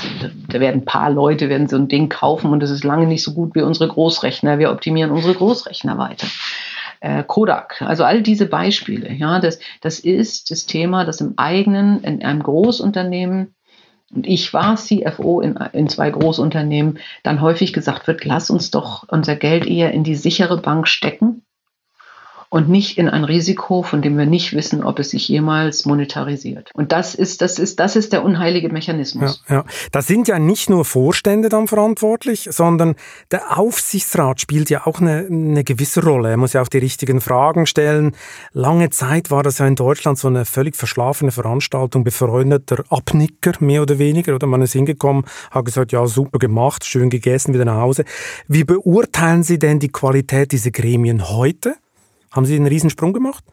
[0.50, 3.22] da werden ein paar Leute werden so ein Ding kaufen und es ist lange nicht
[3.22, 4.58] so gut wie unsere Großrechner.
[4.58, 6.26] Wir optimieren unsere Großrechner weiter.
[7.00, 12.04] Äh, Kodak, also all diese Beispiele, ja, das, das ist das Thema, das im eigenen,
[12.04, 13.54] in einem Großunternehmen
[14.14, 19.06] und ich war CFO in, in zwei Großunternehmen, dann häufig gesagt wird, lass uns doch
[19.08, 21.41] unser Geld eher in die sichere Bank stecken
[22.52, 26.70] und nicht in ein Risiko, von dem wir nicht wissen, ob es sich jemals monetarisiert.
[26.74, 29.42] Und das ist, das ist, das ist der unheilige Mechanismus.
[29.48, 29.66] Ja, ja.
[29.94, 32.96] Da sind ja nicht nur Vorstände dann verantwortlich, sondern
[33.32, 36.30] der Aufsichtsrat spielt ja auch eine, eine gewisse Rolle.
[36.30, 38.18] Er muss ja auch die richtigen Fragen stellen.
[38.52, 43.84] Lange Zeit war das ja in Deutschland so eine völlig verschlafene Veranstaltung, befreundeter Abnicker, mehr
[43.84, 44.36] oder weniger.
[44.36, 48.04] Oder man ist hingekommen, hat gesagt, ja, super gemacht, schön gegessen, wieder nach Hause.
[48.50, 51.76] Wie beurteilen Sie denn die Qualität dieser Gremien heute?
[52.32, 53.44] Haben Sie einen Riesensprung gemacht?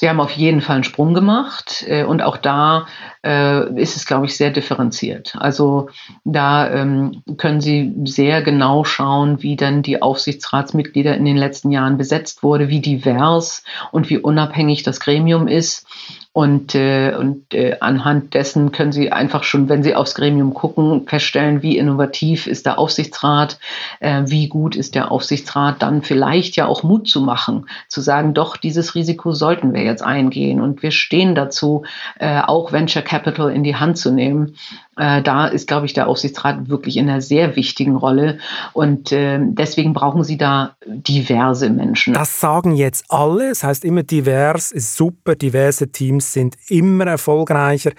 [0.00, 2.86] Sie haben auf jeden Fall einen Sprung gemacht äh, und auch da
[3.24, 5.34] äh, ist es, glaube ich, sehr differenziert.
[5.40, 5.88] Also
[6.22, 11.98] da ähm, können Sie sehr genau schauen, wie dann die Aufsichtsratsmitglieder in den letzten Jahren
[11.98, 15.84] besetzt wurde, wie divers und wie unabhängig das Gremium ist.
[16.32, 21.06] Und, äh, und äh, anhand dessen können Sie einfach schon, wenn Sie aufs Gremium gucken,
[21.06, 23.58] feststellen, wie innovativ ist der Aufsichtsrat,
[23.98, 28.34] äh, wie gut ist der Aufsichtsrat, dann vielleicht ja auch Mut zu machen, zu sagen,
[28.34, 31.84] doch, dieses Risiko sollten wir jetzt eingehen und wir stehen dazu,
[32.20, 34.54] äh, auch Venture Capital in die Hand zu nehmen.
[34.98, 38.38] Äh, da ist, glaube ich, der Aufsichtsrat wirklich in einer sehr wichtigen Rolle
[38.72, 42.14] und äh, deswegen brauchen Sie da diverse Menschen.
[42.14, 47.92] Das sagen jetzt alle, es heißt immer divers ist super, diverse Teams sind immer erfolgreicher.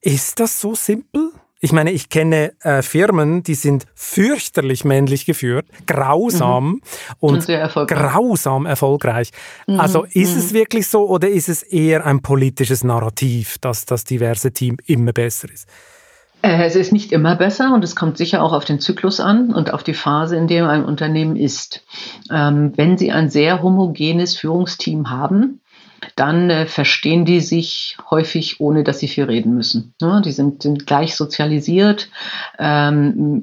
[0.00, 1.32] Ist das so simpel?
[1.60, 6.80] Ich meine, ich kenne äh, Firmen, die sind fürchterlich männlich geführt, grausam mhm.
[7.18, 9.32] und, und grausam erfolgreich.
[9.66, 9.80] Mhm.
[9.80, 10.38] Also ist mhm.
[10.38, 15.12] es wirklich so oder ist es eher ein politisches Narrativ, dass das diverse Team immer
[15.12, 15.66] besser ist?
[16.46, 19.52] Äh, es ist nicht immer besser und es kommt sicher auch auf den Zyklus an
[19.52, 21.84] und auf die Phase, in der ein Unternehmen ist.
[22.30, 25.60] Ähm, wenn Sie ein sehr homogenes Führungsteam haben,
[26.14, 29.94] dann äh, verstehen die sich häufig, ohne dass sie viel reden müssen.
[30.00, 32.10] Ja, die sind, gleich sozialisiert,
[32.58, 33.42] ähm,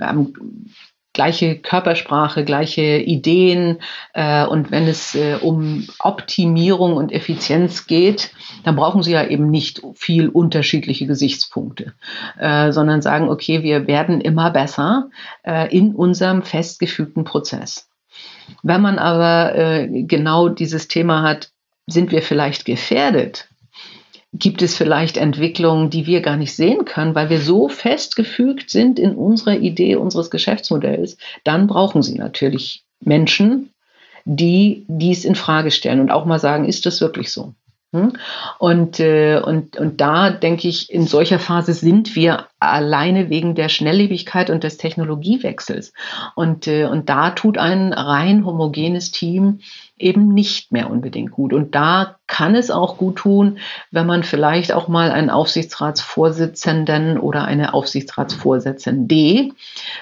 [1.13, 3.80] gleiche Körpersprache, gleiche Ideen.
[4.13, 8.32] Äh, und wenn es äh, um Optimierung und Effizienz geht,
[8.63, 11.93] dann brauchen sie ja eben nicht viel unterschiedliche Gesichtspunkte,
[12.39, 15.10] äh, sondern sagen, okay, wir werden immer besser
[15.43, 17.89] äh, in unserem festgefügten Prozess.
[18.62, 21.52] Wenn man aber äh, genau dieses Thema hat,
[21.88, 23.49] sind wir vielleicht gefährdet?
[24.35, 28.97] Gibt es vielleicht Entwicklungen, die wir gar nicht sehen können, weil wir so festgefügt sind
[28.97, 31.17] in unserer Idee unseres Geschäftsmodells?
[31.43, 33.69] Dann brauchen Sie natürlich Menschen,
[34.25, 37.53] die dies in Frage stellen und auch mal sagen, ist das wirklich so?
[37.93, 38.13] Hm?
[38.57, 43.69] Und, äh, und, und da denke ich, in solcher Phase sind wir alleine wegen der
[43.69, 45.93] Schnelllebigkeit und des Technologiewechsels.
[46.36, 49.60] Und, äh, und da tut ein rein homogenes Team
[49.97, 51.54] eben nicht mehr unbedingt gut.
[51.54, 53.60] Und da kann es auch gut tun,
[53.91, 59.49] wenn man vielleicht auch mal einen Aufsichtsratsvorsitzenden oder eine Aufsichtsratsvorsitzende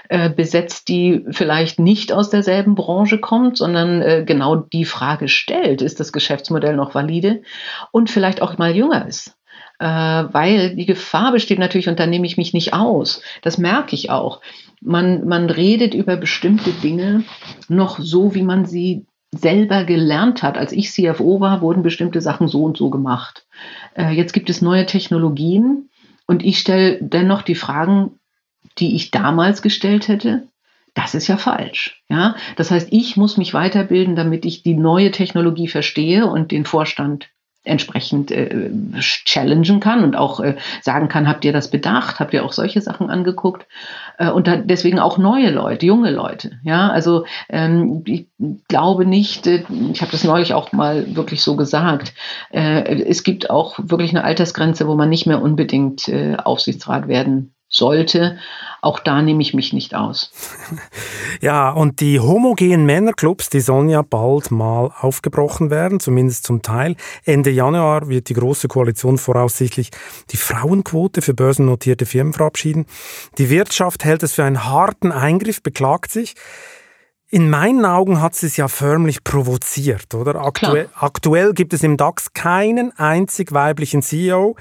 [0.09, 5.81] äh, besetzt, die vielleicht nicht aus derselben Branche kommt, sondern äh, genau die Frage stellt,
[5.81, 7.43] ist das Geschäftsmodell noch valide
[7.91, 9.35] und vielleicht auch mal jünger ist
[9.85, 13.21] weil die Gefahr besteht natürlich, und da nehme ich mich nicht aus.
[13.41, 14.41] Das merke ich auch.
[14.81, 17.23] Man, man redet über bestimmte Dinge
[17.67, 20.57] noch so, wie man sie selber gelernt hat.
[20.57, 23.45] Als ich CFO war, wurden bestimmte Sachen so und so gemacht.
[23.95, 25.89] Äh, jetzt gibt es neue Technologien
[26.27, 28.19] und ich stelle dennoch die Fragen,
[28.77, 30.43] die ich damals gestellt hätte.
[30.93, 32.01] Das ist ja falsch.
[32.09, 32.35] Ja?
[32.57, 37.29] Das heißt, ich muss mich weiterbilden, damit ich die neue Technologie verstehe und den Vorstand
[37.63, 42.43] entsprechend äh, challengen kann und auch äh, sagen kann, habt ihr das bedacht, habt ihr
[42.43, 43.67] auch solche Sachen angeguckt
[44.17, 46.51] äh, und da deswegen auch neue Leute, junge Leute.
[46.63, 48.27] Ja, also ähm, ich
[48.67, 52.13] glaube nicht, äh, ich habe das neulich auch mal wirklich so gesagt,
[52.51, 57.53] äh, es gibt auch wirklich eine Altersgrenze, wo man nicht mehr unbedingt äh, Aufsichtsrat werden
[57.71, 58.37] sollte.
[58.81, 60.31] Auch da nehme ich mich nicht aus.
[61.39, 66.97] Ja, und die homogenen Männerclubs, die sollen ja bald mal aufgebrochen werden, zumindest zum Teil.
[67.25, 69.89] Ende Januar wird die Große Koalition voraussichtlich
[70.29, 72.85] die Frauenquote für börsennotierte Firmen verabschieden.
[73.39, 76.35] Die Wirtschaft hält es für einen harten Eingriff, beklagt sich.
[77.33, 80.35] In meinen Augen hat sie es ja förmlich provoziert, oder?
[80.35, 84.57] Aktuell, aktuell, gibt es im DAX keinen einzig weiblichen CEO.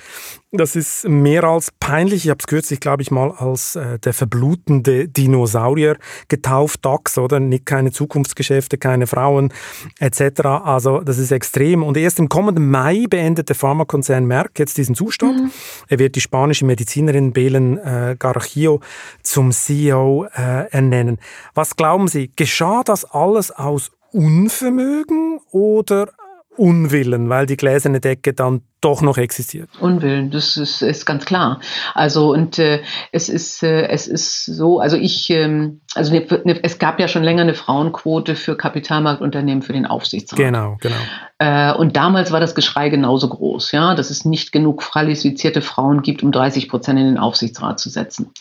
[0.53, 2.25] Das ist mehr als peinlich.
[2.25, 5.97] Ich habe es kürzlich, glaube ich, mal als äh, der verblutende Dinosaurier
[6.27, 7.39] getauft, DAX, oder?
[7.39, 9.53] Nicht keine Zukunftsgeschäfte, keine Frauen
[10.01, 10.41] etc.
[10.65, 11.85] Also das ist extrem.
[11.85, 15.41] Und erst im kommenden Mai beendet der Pharmakonzern Merck jetzt diesen Zustand.
[15.41, 15.51] Mhm.
[15.87, 18.81] Er wird die spanische Medizinerin Belen äh, Garcillo
[19.23, 21.19] zum CEO äh, ernennen.
[21.55, 26.11] Was glauben Sie, geschah das alles aus Unvermögen oder
[26.57, 29.69] Unwillen, weil die gläserne Decke dann doch noch existiert.
[29.81, 31.61] Unwillen, das ist, ist ganz klar.
[31.95, 36.61] Also und äh, es ist äh, es ist so, also ich ähm, also ne, ne,
[36.63, 40.39] es gab ja schon länger eine Frauenquote für Kapitalmarktunternehmen für den Aufsichtsrat.
[40.39, 40.97] Genau, genau.
[41.39, 46.03] Äh, und damals war das Geschrei genauso groß, ja, dass es nicht genug qualifizierte Frauen
[46.03, 48.33] gibt, um 30 Prozent in den Aufsichtsrat zu setzen.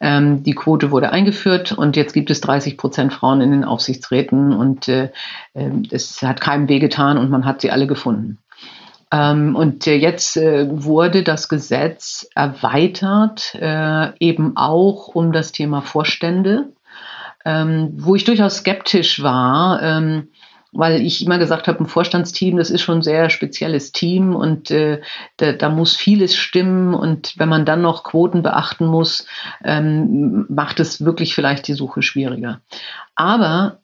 [0.00, 4.52] Ähm, die Quote wurde eingeführt und jetzt gibt es 30 Prozent Frauen in den Aufsichtsräten
[4.52, 5.10] und äh,
[5.54, 8.38] äh, es hat keinem wehgetan und man hat sie alle gefunden.
[9.10, 15.80] Ähm, und äh, jetzt äh, wurde das Gesetz erweitert, äh, eben auch um das Thema
[15.80, 16.72] Vorstände,
[17.44, 19.82] ähm, wo ich durchaus skeptisch war.
[19.82, 20.28] Ähm,
[20.70, 24.70] weil ich immer gesagt habe, ein Vorstandsteam, das ist schon ein sehr spezielles Team und
[24.70, 24.98] da,
[25.52, 29.26] da, muss vieles stimmen und wenn man dann noch Quoten beachten muss,
[29.64, 32.60] macht es wirklich vielleicht die Suche schwieriger.
[33.14, 33.78] Aber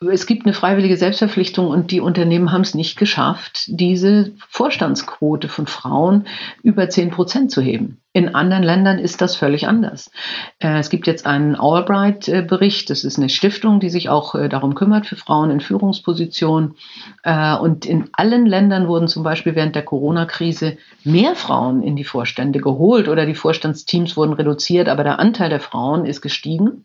[0.00, 5.66] es gibt eine freiwillige Selbstverpflichtung und die Unternehmen haben es nicht geschafft, diese Vorstandsquote von
[5.66, 6.26] Frauen
[6.62, 8.02] über 10 Prozent zu heben.
[8.12, 10.10] In anderen Ländern ist das völlig anders.
[10.58, 12.90] Äh, es gibt jetzt einen Albright-Bericht.
[12.90, 16.74] Das ist eine Stiftung, die sich auch äh, darum kümmert für Frauen in Führungspositionen.
[17.22, 22.04] Äh, und in allen Ländern wurden zum Beispiel während der Corona-Krise mehr Frauen in die
[22.04, 26.84] Vorstände geholt oder die Vorstandsteams wurden reduziert, aber der Anteil der Frauen ist gestiegen.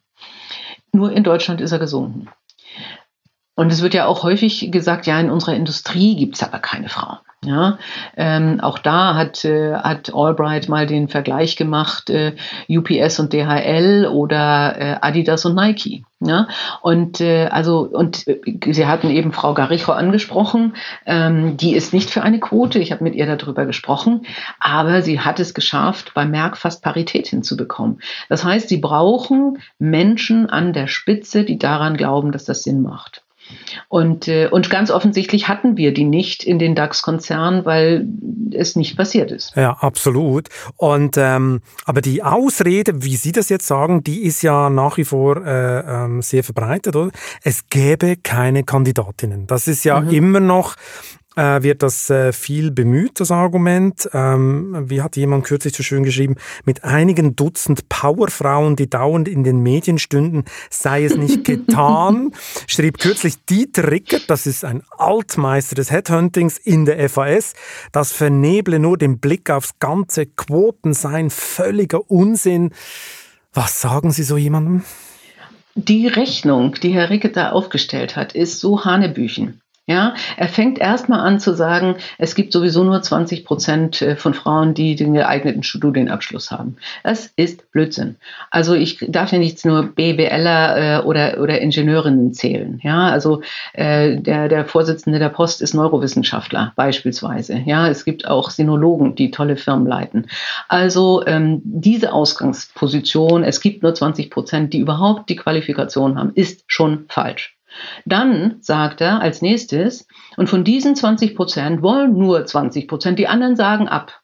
[0.93, 2.27] Nur in Deutschland ist er gesunken.
[3.61, 6.89] Und es wird ja auch häufig gesagt, ja, in unserer Industrie gibt es aber keine
[6.89, 7.19] Frauen.
[7.45, 7.77] Ja,
[8.17, 12.35] ähm, auch da hat, äh, hat Albright mal den Vergleich gemacht, äh,
[12.67, 16.05] UPS und DHL oder äh, Adidas und Nike.
[16.21, 16.47] Ja,
[16.81, 18.41] und äh, also und äh,
[18.73, 20.73] Sie hatten eben Frau Garicho angesprochen,
[21.05, 22.79] ähm, die ist nicht für eine Quote.
[22.79, 24.25] Ich habe mit ihr darüber gesprochen,
[24.59, 28.01] aber sie hat es geschafft, bei Merck fast Parität hinzubekommen.
[28.27, 33.21] Das heißt, sie brauchen Menschen an der Spitze, die daran glauben, dass das Sinn macht.
[33.87, 38.07] Und, äh, und ganz offensichtlich hatten wir die nicht in den DAX-Konzernen, weil
[38.51, 39.55] es nicht passiert ist.
[39.55, 40.49] Ja, absolut.
[40.77, 45.05] Und ähm, aber die Ausrede, wie Sie das jetzt sagen, die ist ja nach wie
[45.05, 47.11] vor äh, ähm, sehr verbreitet, oder?
[47.43, 49.47] Es gäbe keine Kandidatinnen.
[49.47, 50.09] Das ist ja mhm.
[50.09, 50.75] immer noch
[51.35, 54.09] äh, wird das äh, viel bemüht, das Argument.
[54.13, 59.43] Ähm, wie hat jemand kürzlich so schön geschrieben, mit einigen Dutzend Powerfrauen, die dauernd in
[59.43, 62.31] den Medien stünden, sei es nicht getan,
[62.67, 67.53] schrieb kürzlich Dieter Rickert, das ist ein Altmeister des Headhuntings in der FAS,
[67.91, 72.71] das verneble nur den Blick aufs ganze Quoten seien völliger Unsinn.
[73.53, 74.83] Was sagen Sie so jemandem?
[75.75, 79.61] Die Rechnung, die Herr Rickert da aufgestellt hat, ist so Hanebüchen.
[79.91, 84.33] Ja, er fängt erstmal an zu sagen, es gibt sowieso nur 20 Prozent äh, von
[84.33, 86.77] Frauen, die den geeigneten Studienabschluss haben.
[87.03, 88.15] Das ist Blödsinn.
[88.51, 92.79] Also ich darf ja nicht nur BWLer äh, oder, oder Ingenieurinnen zählen.
[92.83, 93.41] Ja, also
[93.73, 97.61] äh, der, der Vorsitzende der Post ist Neurowissenschaftler beispielsweise.
[97.65, 100.27] Ja, es gibt auch Sinologen, die tolle Firmen leiten.
[100.69, 106.63] Also ähm, diese Ausgangsposition, es gibt nur 20 Prozent, die überhaupt die Qualifikation haben, ist
[106.67, 107.57] schon falsch.
[108.05, 110.07] Dann sagt er als nächstes,
[110.37, 114.21] und von diesen 20 Prozent wollen nur 20 Prozent, die anderen sagen ab.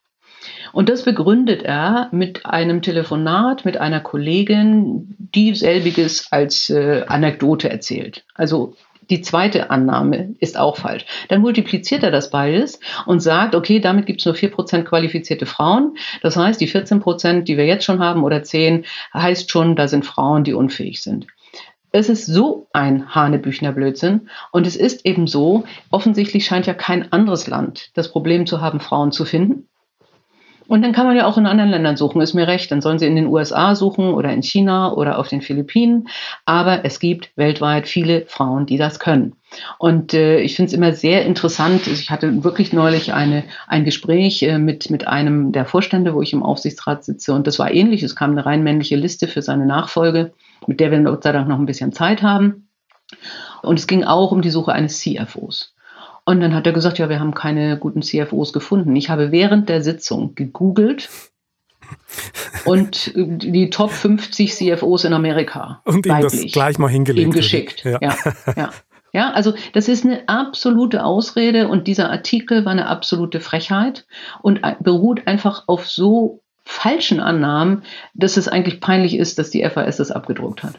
[0.73, 7.69] Und das begründet er mit einem Telefonat mit einer Kollegin, die selbiges als äh, Anekdote
[7.69, 8.25] erzählt.
[8.35, 8.75] Also
[9.09, 11.05] die zweite Annahme ist auch falsch.
[11.29, 15.97] Dann multipliziert er das beides und sagt, okay, damit gibt es nur 4% qualifizierte Frauen.
[16.21, 20.05] Das heißt, die 14%, die wir jetzt schon haben oder 10, heißt schon, da sind
[20.05, 21.27] Frauen, die unfähig sind.
[21.91, 24.29] Es ist so ein Hanebüchner Blödsinn.
[24.51, 28.79] Und es ist eben so, offensichtlich scheint ja kein anderes Land das Problem zu haben,
[28.79, 29.67] Frauen zu finden.
[30.67, 32.71] Und dann kann man ja auch in anderen Ländern suchen, ist mir recht.
[32.71, 36.09] Dann sollen sie in den USA suchen oder in China oder auf den Philippinen.
[36.45, 39.37] Aber es gibt weltweit viele Frauen, die das können.
[39.77, 41.87] Und äh, ich finde es immer sehr interessant.
[41.87, 46.33] Ich hatte wirklich neulich eine, ein Gespräch äh, mit, mit einem der Vorstände, wo ich
[46.33, 47.33] im Aufsichtsrat sitze.
[47.33, 48.03] Und das war ähnlich.
[48.03, 50.33] Es kam eine rein männliche Liste für seine Nachfolge,
[50.67, 52.69] mit der wir Gott sei Dank noch ein bisschen Zeit haben.
[53.61, 55.73] Und es ging auch um die Suche eines CFOs.
[56.25, 58.95] Und dann hat er gesagt, ja, wir haben keine guten CFOs gefunden.
[58.95, 61.09] Ich habe während der Sitzung gegoogelt
[62.65, 65.81] und die Top 50 CFOs in Amerika.
[65.85, 67.27] Und ihm das gleich mal hingelegt.
[67.27, 67.85] Ihm geschickt.
[67.85, 67.99] Ja.
[68.01, 68.15] ja,
[68.55, 68.73] ja.
[69.13, 74.05] Ja, also das ist eine absolute Ausrede und dieser Artikel war eine absolute Frechheit
[74.41, 79.97] und beruht einfach auf so falschen Annahmen, dass es eigentlich peinlich ist, dass die FAS
[79.97, 80.73] das abgedruckt hat.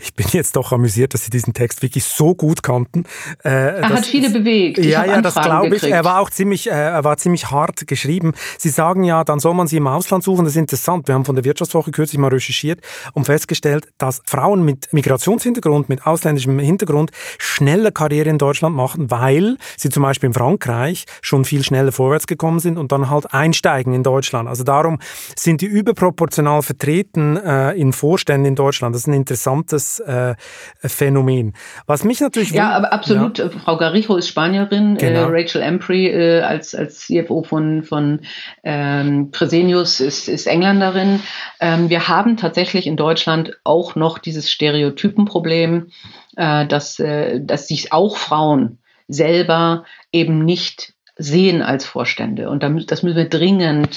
[0.00, 3.04] Ich bin jetzt doch amüsiert, dass Sie diesen Text wirklich so gut kannten.
[3.44, 4.78] Äh, er hat viele bewegt.
[4.78, 5.82] Ich ja, ja, das glaube ich.
[5.82, 8.32] Er war auch ziemlich, äh, er war ziemlich hart geschrieben.
[8.58, 10.44] Sie sagen ja, dann soll man sie im Ausland suchen.
[10.44, 11.08] Das ist interessant.
[11.08, 12.80] Wir haben von der Wirtschaftswoche kürzlich mal recherchiert
[13.12, 19.56] und festgestellt, dass Frauen mit Migrationshintergrund, mit ausländischem Hintergrund schneller Karriere in Deutschland machen, weil
[19.76, 23.92] sie zum Beispiel in Frankreich schon viel schneller vorwärts gekommen sind und dann halt einsteigen
[23.94, 24.48] in Deutschland.
[24.48, 24.98] Also darum
[25.36, 28.94] sind die überproportional vertreten äh, in Vorständen in Deutschland.
[28.94, 30.34] Das ist ein interessantes äh,
[30.80, 31.54] Phänomen.
[31.86, 32.50] Was mich natürlich...
[32.50, 33.38] Ja, aber absolut.
[33.38, 33.50] Ja.
[33.50, 35.30] Frau Garijo ist Spanierin, äh, genau.
[35.30, 38.20] äh, Rachel Ampry äh, als, als CFO von, von
[38.62, 41.20] ähm, Fresenius ist, ist Engländerin.
[41.60, 45.88] Ähm, wir haben tatsächlich in Deutschland auch noch dieses Stereotypenproblem,
[46.36, 52.50] äh, dass, dass sich auch Frauen selber eben nicht sehen als Vorstände.
[52.50, 53.96] Und das müssen wir dringend,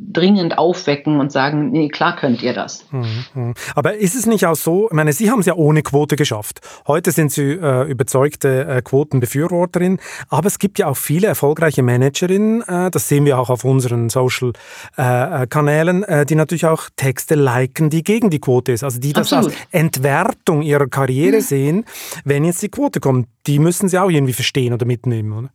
[0.00, 2.86] dringend aufwecken und sagen, nee, klar könnt ihr das.
[2.90, 3.54] Mhm.
[3.74, 6.60] Aber ist es nicht auch so, ich meine, Sie haben es ja ohne Quote geschafft.
[6.86, 12.62] Heute sind Sie äh, überzeugte äh, Quotenbefürworterin, aber es gibt ja auch viele erfolgreiche Managerinnen,
[12.62, 17.90] äh, das sehen wir auch auf unseren Social-Kanälen, äh, äh, die natürlich auch Texte liken,
[17.90, 18.84] die gegen die Quote ist.
[18.84, 19.56] Also die das Absolut.
[19.56, 21.42] als Entwertung ihrer Karriere mhm.
[21.42, 21.84] sehen,
[22.24, 23.28] wenn jetzt die Quote kommt.
[23.46, 25.50] Die müssen Sie auch irgendwie verstehen oder mitnehmen, oder?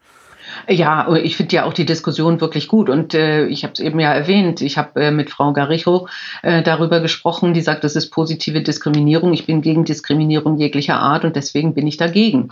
[0.67, 2.89] Ja, ich finde ja auch die Diskussion wirklich gut.
[2.89, 6.07] Und äh, ich habe es eben ja erwähnt, ich habe äh, mit Frau Garijo
[6.41, 9.33] äh, darüber gesprochen, die sagt, das ist positive Diskriminierung.
[9.33, 12.49] Ich bin gegen Diskriminierung jeglicher Art und deswegen bin ich dagegen.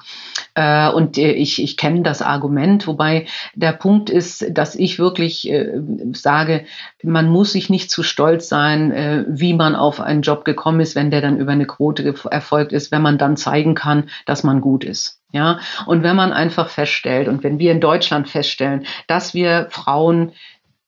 [0.53, 3.25] Äh, und äh, ich, ich kenne das Argument, wobei
[3.55, 5.81] der Punkt ist, dass ich wirklich äh,
[6.13, 6.65] sage,
[7.03, 10.95] man muss sich nicht zu stolz sein, äh, wie man auf einen Job gekommen ist,
[10.95, 14.61] wenn der dann über eine Quote erfolgt ist, wenn man dann zeigen kann, dass man
[14.61, 15.21] gut ist.
[15.33, 20.33] Ja, und wenn man einfach feststellt und wenn wir in Deutschland feststellen, dass wir Frauen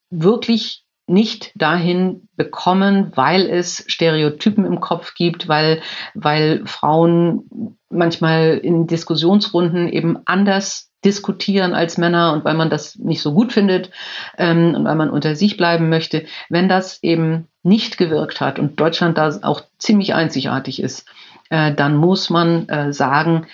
[0.10, 5.82] wirklich nicht dahin bekommen, weil es Stereotypen im Kopf gibt, weil,
[6.14, 13.22] weil Frauen manchmal in Diskussionsrunden eben anders diskutieren als Männer und weil man das nicht
[13.22, 13.92] so gut findet
[14.38, 18.80] ähm, und weil man unter sich bleiben möchte, wenn das eben nicht gewirkt hat und
[18.80, 21.06] Deutschland da auch ziemlich einzigartig ist,
[21.50, 23.48] äh, dann muss man äh, sagen,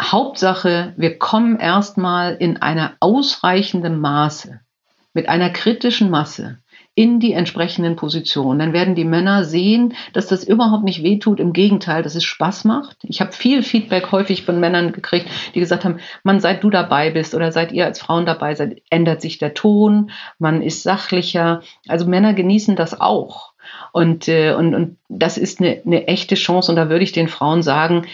[0.00, 4.60] Hauptsache, wir kommen erstmal in einer ausreichenden Maße,
[5.12, 6.58] mit einer kritischen Masse
[6.94, 8.58] in die entsprechenden Positionen.
[8.58, 11.40] Dann werden die Männer sehen, dass das überhaupt nicht wehtut.
[11.40, 12.98] Im Gegenteil, dass es Spaß macht.
[13.04, 17.10] Ich habe viel Feedback häufig von Männern gekriegt, die gesagt haben, man, seit du dabei
[17.10, 21.62] bist oder seit ihr als Frauen dabei seid, ändert sich der Ton, man ist sachlicher.
[21.88, 23.52] Also Männer genießen das auch.
[23.92, 26.72] Und, äh, und, und das ist eine, eine echte Chance.
[26.72, 28.06] Und da würde ich den Frauen sagen,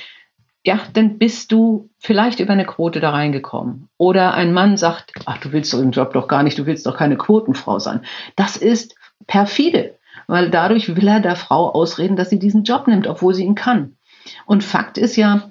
[0.67, 3.89] ja, dann bist du vielleicht über eine Quote da reingekommen.
[3.99, 6.87] Oder ein Mann sagt, ach, du willst doch den Job doch gar nicht, du willst
[6.87, 8.01] doch keine Quotenfrau sein.
[8.35, 8.97] Das ist
[9.29, 9.95] perfide,
[10.27, 13.55] weil dadurch will er der Frau ausreden, dass sie diesen Job nimmt, obwohl sie ihn
[13.55, 13.97] kann.
[14.45, 15.51] Und Fakt ist ja,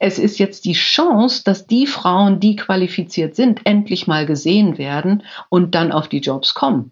[0.00, 5.22] es ist jetzt die Chance, dass die Frauen, die qualifiziert sind, endlich mal gesehen werden
[5.50, 6.90] und dann auf die Jobs kommen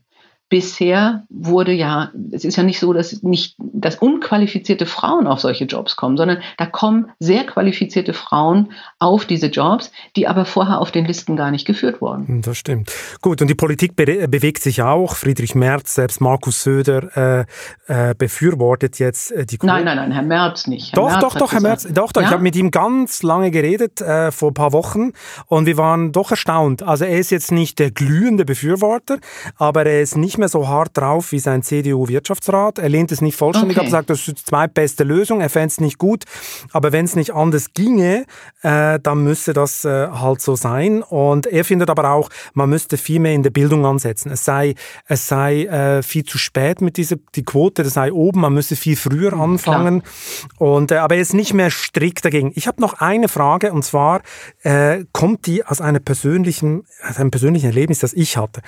[0.48, 5.64] bisher wurde ja, es ist ja nicht so, dass nicht, dass unqualifizierte Frauen auf solche
[5.64, 10.90] Jobs kommen, sondern da kommen sehr qualifizierte Frauen auf diese Jobs, die aber vorher auf
[10.90, 12.26] den Listen gar nicht geführt wurden.
[12.26, 12.90] Hm, das stimmt.
[13.20, 15.16] Gut, und die Politik be bewegt sich auch.
[15.16, 17.46] Friedrich Merz, selbst Markus Söder
[17.88, 19.72] äh, äh, befürwortet jetzt äh, die Quote.
[19.72, 20.92] Nein, nein, nein, Herr Merz nicht.
[20.92, 22.22] Herr doch, Merz doch, doch, Herr Merz, doch, doch.
[22.22, 22.28] Ja?
[22.28, 25.12] Ich habe mit ihm ganz lange geredet äh, vor ein paar Wochen
[25.46, 26.82] und wir waren doch erstaunt.
[26.82, 29.18] Also er ist jetzt nicht der glühende Befürworter,
[29.56, 32.78] aber er ist nicht nicht mehr so hart drauf wie sein CDU-Wirtschaftsrat.
[32.78, 33.86] Er lehnt es nicht vollständig okay.
[33.86, 36.24] ab, sagt, das ist die zweitbeste Lösung, er fände es nicht gut.
[36.72, 38.24] Aber wenn es nicht anders ginge,
[38.62, 41.02] äh, dann müsse das äh, halt so sein.
[41.02, 44.30] Und er findet aber auch, man müsste viel mehr in der Bildung ansetzen.
[44.30, 44.74] Es sei,
[45.06, 48.76] es sei äh, viel zu spät mit dieser, die Quote, das sei oben, man müsse
[48.76, 50.02] viel früher mhm, anfangen.
[50.58, 52.52] Und, äh, aber er ist nicht mehr strikt dagegen.
[52.54, 54.22] Ich habe noch eine Frage und zwar
[54.62, 58.60] äh, kommt die aus einer persönlichen, aus einem persönlichen Erlebnis, das ich hatte.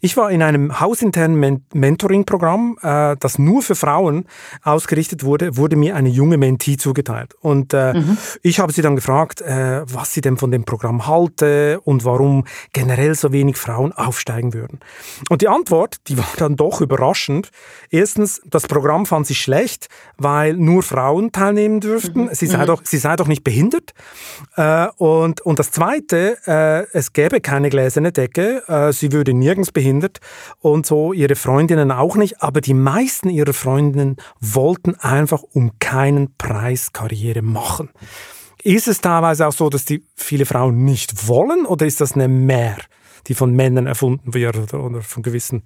[0.00, 0.78] Ich war in einem
[1.16, 4.26] hausinternen Men Mentoring-Programm, äh, das nur für Frauen
[4.62, 7.34] ausgerichtet wurde, wurde mir eine junge Mentee zugeteilt.
[7.40, 8.18] Und äh, mhm.
[8.42, 12.44] ich habe sie dann gefragt, äh, was sie denn von dem Programm halte und warum
[12.72, 14.80] generell so wenig Frauen aufsteigen würden.
[15.30, 17.50] Und die Antwort, die war dann doch überraschend.
[17.90, 19.88] Erstens, das Programm fand sie schlecht,
[20.18, 22.24] weil nur Frauen teilnehmen dürften.
[22.24, 22.30] Mhm.
[22.32, 22.66] Sie, sei mhm.
[22.66, 23.92] doch, sie sei doch nicht behindert.
[24.56, 28.62] Äh, und, und das Zweite, äh, es gäbe keine gläserne Decke.
[28.68, 30.20] Äh, sie würde nirgends behindert
[30.60, 32.42] und so ihre Freundinnen auch nicht.
[32.42, 37.90] Aber die meisten ihrer Freundinnen wollten einfach um keinen Preis Karriere machen.
[38.62, 42.28] Ist es teilweise auch so, dass die viele Frauen nicht wollen oder ist das eine
[42.28, 42.76] Mehr?
[43.28, 45.62] die von Männern erfunden wird oder, oder von gewissen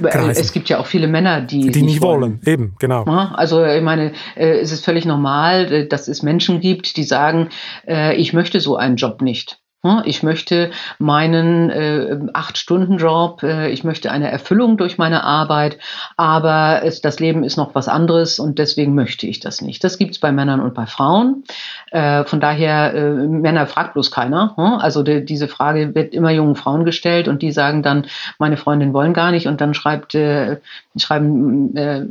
[0.00, 0.30] Kreisen.
[0.30, 2.20] Es gibt ja auch viele Männer, die, die nicht wollen.
[2.20, 2.40] wollen.
[2.46, 3.04] Eben, genau.
[3.04, 7.50] Also ich meine, äh, es ist völlig normal, äh, dass es Menschen gibt, die sagen,
[7.86, 9.60] äh, ich möchte so einen Job nicht.
[9.84, 15.78] Hm, ich möchte meinen äh, Acht-Stunden-Job, äh, ich möchte eine Erfüllung durch meine Arbeit,
[16.16, 19.84] aber es, das Leben ist noch was anderes und deswegen möchte ich das nicht.
[19.84, 21.44] Das gibt es bei Männern und bei Frauen.
[21.90, 24.54] Äh, von daher, äh, Männer fragt bloß keiner.
[24.56, 24.78] Hm?
[24.80, 28.06] Also de, diese Frage wird immer jungen Frauen gestellt und die sagen dann,
[28.38, 30.60] meine Freundin wollen gar nicht und dann schreibt, äh,
[30.96, 32.06] schreiben äh,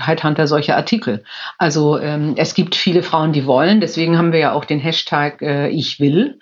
[0.00, 1.24] Headhunter solche Artikel.
[1.58, 5.42] Also ähm, es gibt viele Frauen, die wollen, deswegen haben wir ja auch den Hashtag
[5.42, 6.38] äh, Ich will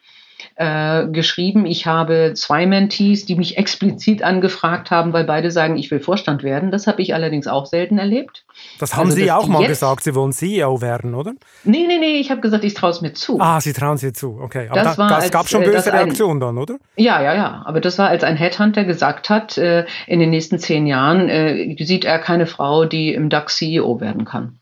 [0.57, 1.67] äh, geschrieben.
[1.67, 6.43] Ich habe zwei Mentees, die mich explizit angefragt haben, weil beide sagen, ich will Vorstand
[6.43, 6.71] werden.
[6.71, 8.45] Das habe ich allerdings auch selten erlebt.
[8.79, 11.35] Das haben also, Sie auch mal gesagt, Sie wollen CEO werden, oder?
[11.65, 13.39] Nee, nee, nee, ich habe gesagt, ich traue es mir zu.
[13.39, 14.69] Ah, Sie trauen es mir zu, okay.
[14.71, 16.77] Aber das, da, das als, gab schon äh, böse Reaktionen dann, oder?
[16.97, 17.63] Ja, ja, ja.
[17.67, 21.77] Aber das war, als ein Headhunter gesagt hat, äh, in den nächsten zehn Jahren äh,
[21.79, 24.59] sieht er keine Frau, die im DAX CEO werden kann.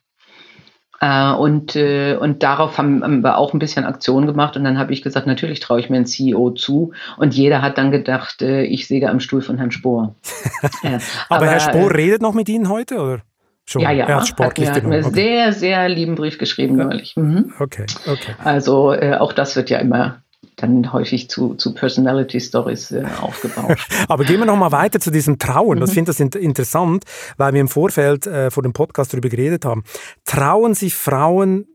[1.01, 4.57] Äh, und, äh, und darauf haben, wir auch ein bisschen Aktion gemacht.
[4.57, 6.93] Und dann habe ich gesagt, natürlich traue ich mir einen CEO zu.
[7.17, 10.15] Und jeder hat dann gedacht, äh, ich säge am Stuhl von Herrn Spohr.
[10.83, 13.23] aber, aber, Herr Spohr äh, redet noch mit Ihnen heute, oder?
[13.67, 13.81] Schon.
[13.81, 14.07] Ja, ja.
[14.07, 15.15] Er hat sportlich hat mir, hat mir okay.
[15.15, 17.17] sehr, sehr lieben Brief geschrieben neulich.
[17.17, 17.55] Mhm.
[17.59, 18.35] Okay, okay.
[18.45, 20.23] Also äh, auch das wird ja immer
[20.67, 23.79] dann häufig zu, zu Personality Stories äh, aufgebaut.
[24.09, 25.81] Aber gehen wir noch mal weiter zu diesem Trauen.
[25.81, 26.07] Das mhm.
[26.07, 27.05] finde ich interessant,
[27.37, 29.85] weil wir im Vorfeld äh, vor dem Podcast darüber geredet haben.
[30.25, 31.67] Trauen sich Frauen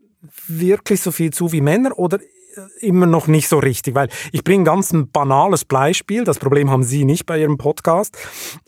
[0.48, 4.44] wirklich so viel zu wie Männer oder äh, immer noch nicht so richtig, weil ich
[4.44, 6.24] bringe ganz ein banales Beispiel.
[6.24, 8.18] Das Problem haben Sie nicht bei Ihrem Podcast.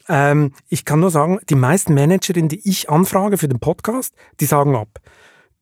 [0.08, 4.46] Ähm, ich kann nur sagen, die meisten Managerinnen, die ich anfrage für den Podcast, die
[4.46, 5.00] sagen ab.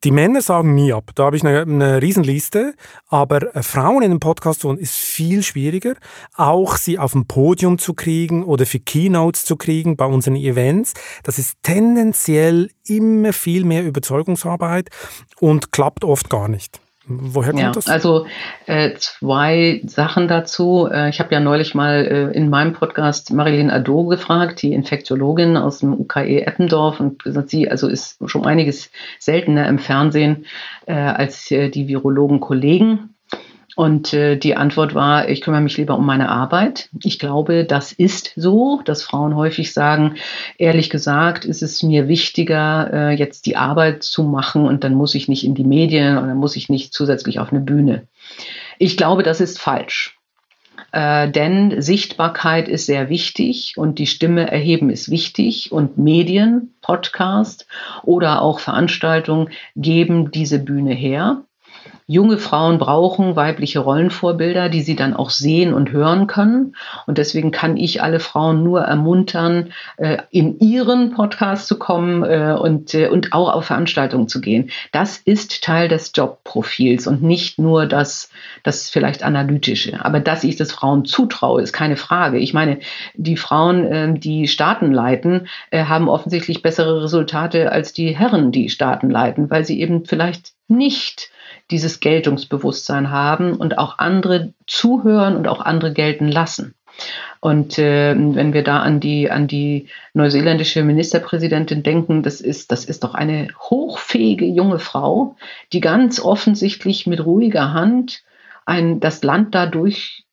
[0.05, 1.11] Die Männer sagen nie ab.
[1.15, 2.73] Da habe ich eine, eine Riesenliste.
[3.07, 5.95] Aber Frauen in den Podcast holen ist viel schwieriger.
[6.35, 10.93] Auch sie auf dem Podium zu kriegen oder für Keynotes zu kriegen bei unseren Events.
[11.23, 14.89] Das ist tendenziell immer viel mehr Überzeugungsarbeit
[15.41, 16.79] und klappt oft gar nicht.
[17.11, 17.87] Woher kommt ja, das?
[17.87, 18.27] Also
[18.67, 20.87] äh, zwei Sachen dazu.
[20.91, 25.57] Äh, ich habe ja neulich mal äh, in meinem Podcast Marilyn Ado gefragt, die Infektiologin
[25.57, 30.45] aus dem UKE Eppendorf, und gesagt, sie also ist schon einiges seltener im Fernsehen
[30.85, 33.15] äh, als äh, die Virologen Kollegen.
[33.79, 36.89] Und äh, die Antwort war, ich kümmere mich lieber um meine Arbeit.
[37.01, 40.15] Ich glaube, das ist so, dass Frauen häufig sagen,
[40.57, 45.15] ehrlich gesagt, ist es mir wichtiger, äh, jetzt die Arbeit zu machen und dann muss
[45.15, 48.05] ich nicht in die Medien und dann muss ich nicht zusätzlich auf eine Bühne.
[48.79, 50.19] Ich glaube, das ist falsch.
[50.91, 57.65] Äh, denn Sichtbarkeit ist sehr wichtig und die Stimme erheben ist wichtig und Medien, Podcast
[58.03, 61.45] oder auch Veranstaltungen geben diese Bühne her.
[62.11, 66.75] Junge Frauen brauchen weibliche Rollenvorbilder, die sie dann auch sehen und hören können.
[67.05, 72.57] Und deswegen kann ich alle Frauen nur ermuntern, äh, in ihren Podcast zu kommen äh,
[72.59, 74.71] und, äh, und auch auf Veranstaltungen zu gehen.
[74.91, 78.31] Das ist Teil des Jobprofils und nicht nur das,
[78.63, 80.03] das vielleicht analytische.
[80.03, 82.39] Aber dass ich das Frauen zutraue, ist keine Frage.
[82.39, 82.79] Ich meine,
[83.13, 89.51] die Frauen, die Staaten leiten, haben offensichtlich bessere Resultate als die Herren, die Staaten leiten,
[89.51, 91.29] weil sie eben vielleicht nicht
[91.71, 96.75] dieses Geltungsbewusstsein haben und auch andere zuhören und auch andere gelten lassen.
[97.39, 102.85] Und äh, wenn wir da an die, an die neuseeländische Ministerpräsidentin denken, das ist, das
[102.85, 105.35] ist doch eine hochfähige junge Frau,
[105.71, 108.23] die ganz offensichtlich mit ruhiger Hand
[108.65, 110.25] ein, das Land dadurch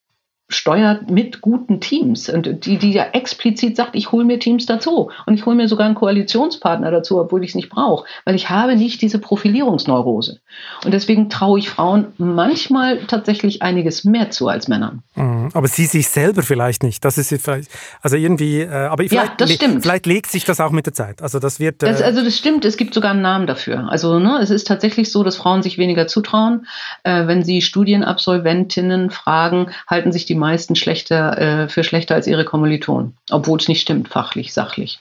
[0.49, 5.11] steuert mit guten Teams und die, die ja explizit sagt, ich hole mir Teams dazu
[5.25, 8.49] und ich hole mir sogar einen Koalitionspartner dazu, obwohl ich es nicht brauche, weil ich
[8.49, 10.39] habe nicht diese Profilierungsneurose.
[10.85, 15.03] Und deswegen traue ich Frauen manchmal tatsächlich einiges mehr zu als Männern.
[15.15, 15.49] Mhm.
[15.53, 17.03] Aber sie sich selber vielleicht nicht.
[17.03, 17.69] Das ist vielleicht,
[18.01, 19.81] also irgendwie, äh, aber vielleicht, ja, das stimmt.
[19.81, 21.21] vielleicht legt sich das auch mit der Zeit.
[21.21, 21.83] Also das wird.
[21.83, 22.63] Äh das, also das stimmt.
[22.63, 23.89] Es gibt sogar einen Namen dafür.
[23.89, 26.67] Also ne, es ist tatsächlich so, dass Frauen sich weniger zutrauen.
[27.03, 32.45] Äh, wenn sie Studienabsolventinnen fragen, halten sich die meisten schlechter äh, für schlechter als ihre
[32.45, 34.99] Kommilitonen, obwohl es nicht stimmt, fachlich, sachlich.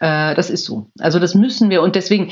[0.00, 0.86] Äh, das ist so.
[0.98, 2.30] Also das müssen wir und deswegen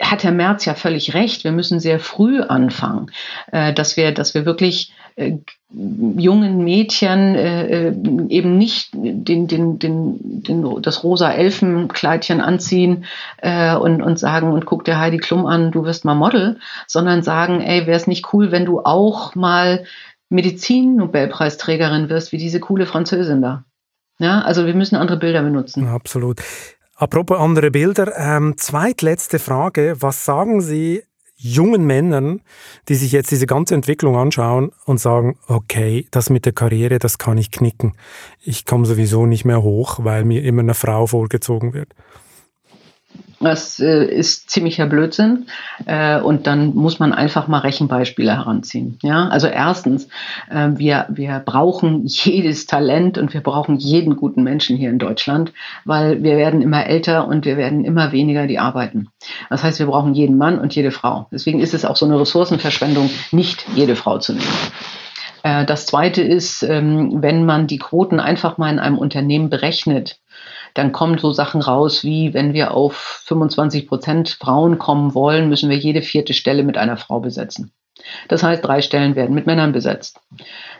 [0.00, 1.44] hat Herr Merz ja völlig recht.
[1.44, 3.10] Wir müssen sehr früh anfangen,
[3.52, 5.38] äh, dass wir, dass wir wirklich äh,
[5.70, 7.94] jungen Mädchen äh, äh,
[8.28, 13.04] eben nicht den, den, den, den, das rosa Elfenkleidchen anziehen
[13.42, 17.60] und, und sagen, und guck dir Heidi Klum an, du wirst mal Model, sondern sagen,
[17.60, 19.84] ey, wäre es nicht cool, wenn du auch mal
[20.28, 23.64] Medizin-Nobelpreisträgerin wirst, wie diese coole Französin da.
[24.18, 25.86] Ja, also wir müssen andere Bilder benutzen.
[25.86, 26.40] Absolut.
[26.96, 29.96] Apropos andere Bilder, ähm, zweitletzte Frage.
[30.00, 31.02] Was sagen Sie
[31.36, 32.40] jungen Männern,
[32.88, 37.18] die sich jetzt diese ganze Entwicklung anschauen und sagen, okay, das mit der Karriere, das
[37.18, 37.92] kann ich knicken.
[38.40, 41.92] Ich komme sowieso nicht mehr hoch, weil mir immer eine Frau vorgezogen wird.
[43.38, 45.46] Das äh, ist ziemlicher Blödsinn.
[45.84, 48.98] Äh, und dann muss man einfach mal Rechenbeispiele heranziehen.
[49.02, 50.08] Ja, also erstens,
[50.50, 55.52] äh, wir, wir brauchen jedes Talent und wir brauchen jeden guten Menschen hier in Deutschland,
[55.84, 59.08] weil wir werden immer älter und wir werden immer weniger, die arbeiten.
[59.50, 61.26] Das heißt, wir brauchen jeden Mann und jede Frau.
[61.30, 64.46] Deswegen ist es auch so eine Ressourcenverschwendung, nicht jede Frau zu nehmen.
[65.42, 70.18] Äh, das zweite ist, ähm, wenn man die Quoten einfach mal in einem Unternehmen berechnet,
[70.76, 75.70] dann kommen so Sachen raus wie, wenn wir auf 25 Prozent Frauen kommen wollen, müssen
[75.70, 77.72] wir jede vierte Stelle mit einer Frau besetzen.
[78.28, 80.20] Das heißt, drei Stellen werden mit Männern besetzt.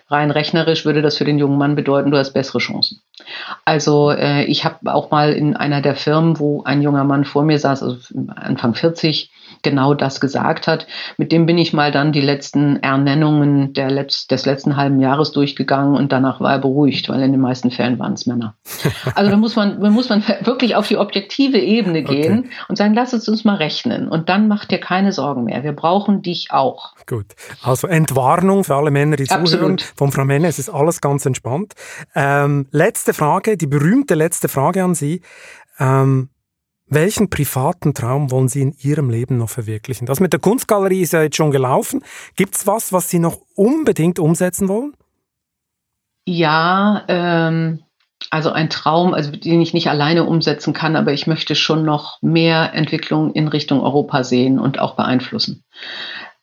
[0.08, 3.00] Rein rechnerisch würde das für den jungen Mann bedeuten, du hast bessere Chancen.
[3.64, 7.42] Also äh, ich habe auch mal in einer der Firmen, wo ein junger Mann vor
[7.42, 7.96] mir saß, also
[8.28, 9.32] Anfang 40,
[9.66, 10.86] genau das gesagt hat.
[11.16, 15.32] Mit dem bin ich mal dann die letzten Ernennungen der Letz-, des letzten halben Jahres
[15.32, 18.54] durchgegangen und danach war er beruhigt, weil in den meisten Fällen waren es Männer.
[19.14, 22.50] Also da muss man, da muss man wirklich auf die objektive Ebene gehen okay.
[22.68, 25.64] und sagen, lass es uns mal rechnen und dann macht dir keine Sorgen mehr.
[25.64, 26.94] Wir brauchen dich auch.
[27.06, 27.26] Gut.
[27.62, 29.78] Also Entwarnung für alle Männer, die zuhören.
[29.96, 31.74] Von Frau Menne, es ist alles ganz entspannt.
[32.14, 35.22] Ähm, letzte Frage, die berühmte letzte Frage an Sie.
[35.78, 36.28] Ähm,
[36.88, 40.06] welchen privaten Traum wollen Sie in Ihrem Leben noch verwirklichen?
[40.06, 42.02] Das mit der Kunstgalerie ist ja jetzt schon gelaufen.
[42.36, 44.94] Gibt es was, was Sie noch unbedingt umsetzen wollen?
[46.26, 47.82] Ja, ähm,
[48.30, 52.18] also ein Traum, also den ich nicht alleine umsetzen kann, aber ich möchte schon noch
[52.22, 55.64] mehr Entwicklung in Richtung Europa sehen und auch beeinflussen.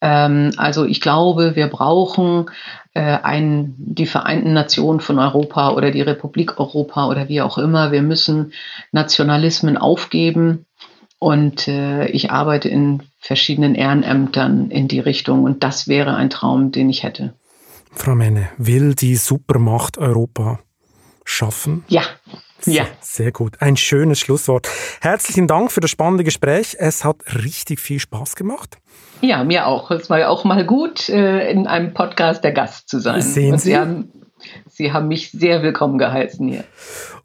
[0.04, 2.52] Ähm, also ich glaube, wir brauchen
[2.94, 7.94] äh, ein, die Vereinten Nationen von Europa oder die Republik Europa oder wie auch immer.
[7.94, 8.52] Wir müssen
[8.92, 10.66] Nationalismen aufgeben.
[11.20, 15.46] Und äh, ich arbeite in verschiedenen Ehrenämtern in die Richtung.
[15.46, 17.34] Und das wäre ein Traum, den ich hätte.
[17.94, 20.60] Frau Menne, will die Supermacht Europa
[21.24, 21.86] schaffen?
[21.88, 22.02] Ja,
[22.66, 22.86] ja.
[23.02, 23.58] Sehr gut.
[23.62, 24.70] Ein schönes Schlusswort.
[25.02, 26.76] Herzlichen Dank für das spannende Gespräch.
[26.80, 28.78] Es hat richtig viel Spaß gemacht.
[29.22, 29.92] Ja, mir auch.
[29.92, 33.22] Es war ja auch mal gut, äh, in einem Podcast der Gast zu sein.
[33.22, 33.70] Sehen Sie?
[33.70, 34.12] Sie haben,
[34.68, 36.64] Sie haben mich sehr willkommen geheißen hier.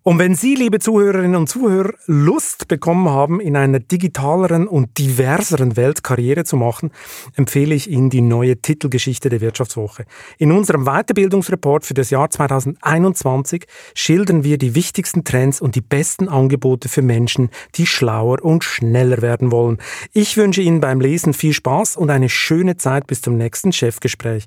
[0.08, 5.76] Und wenn Sie, liebe Zuhörerinnen und Zuhörer, Lust bekommen haben, in einer digitaleren und diverseren
[5.76, 6.92] Welt Karriere zu machen,
[7.36, 10.06] empfehle ich Ihnen die neue Titelgeschichte der Wirtschaftswoche.
[10.38, 16.26] In unserem Weiterbildungsreport für das Jahr 2021 schildern wir die wichtigsten Trends und die besten
[16.26, 19.76] Angebote für Menschen, die schlauer und schneller werden wollen.
[20.14, 24.46] Ich wünsche Ihnen beim Lesen viel Spaß und eine schöne Zeit bis zum nächsten Chefgespräch.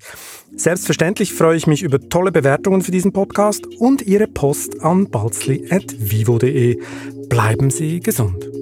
[0.55, 5.12] Selbstverständlich freue ich mich über tolle Bewertungen für diesen Podcast und Ihre Post an
[5.60, 6.80] balzli.vivo.de.
[7.30, 8.61] Bleiben Sie gesund.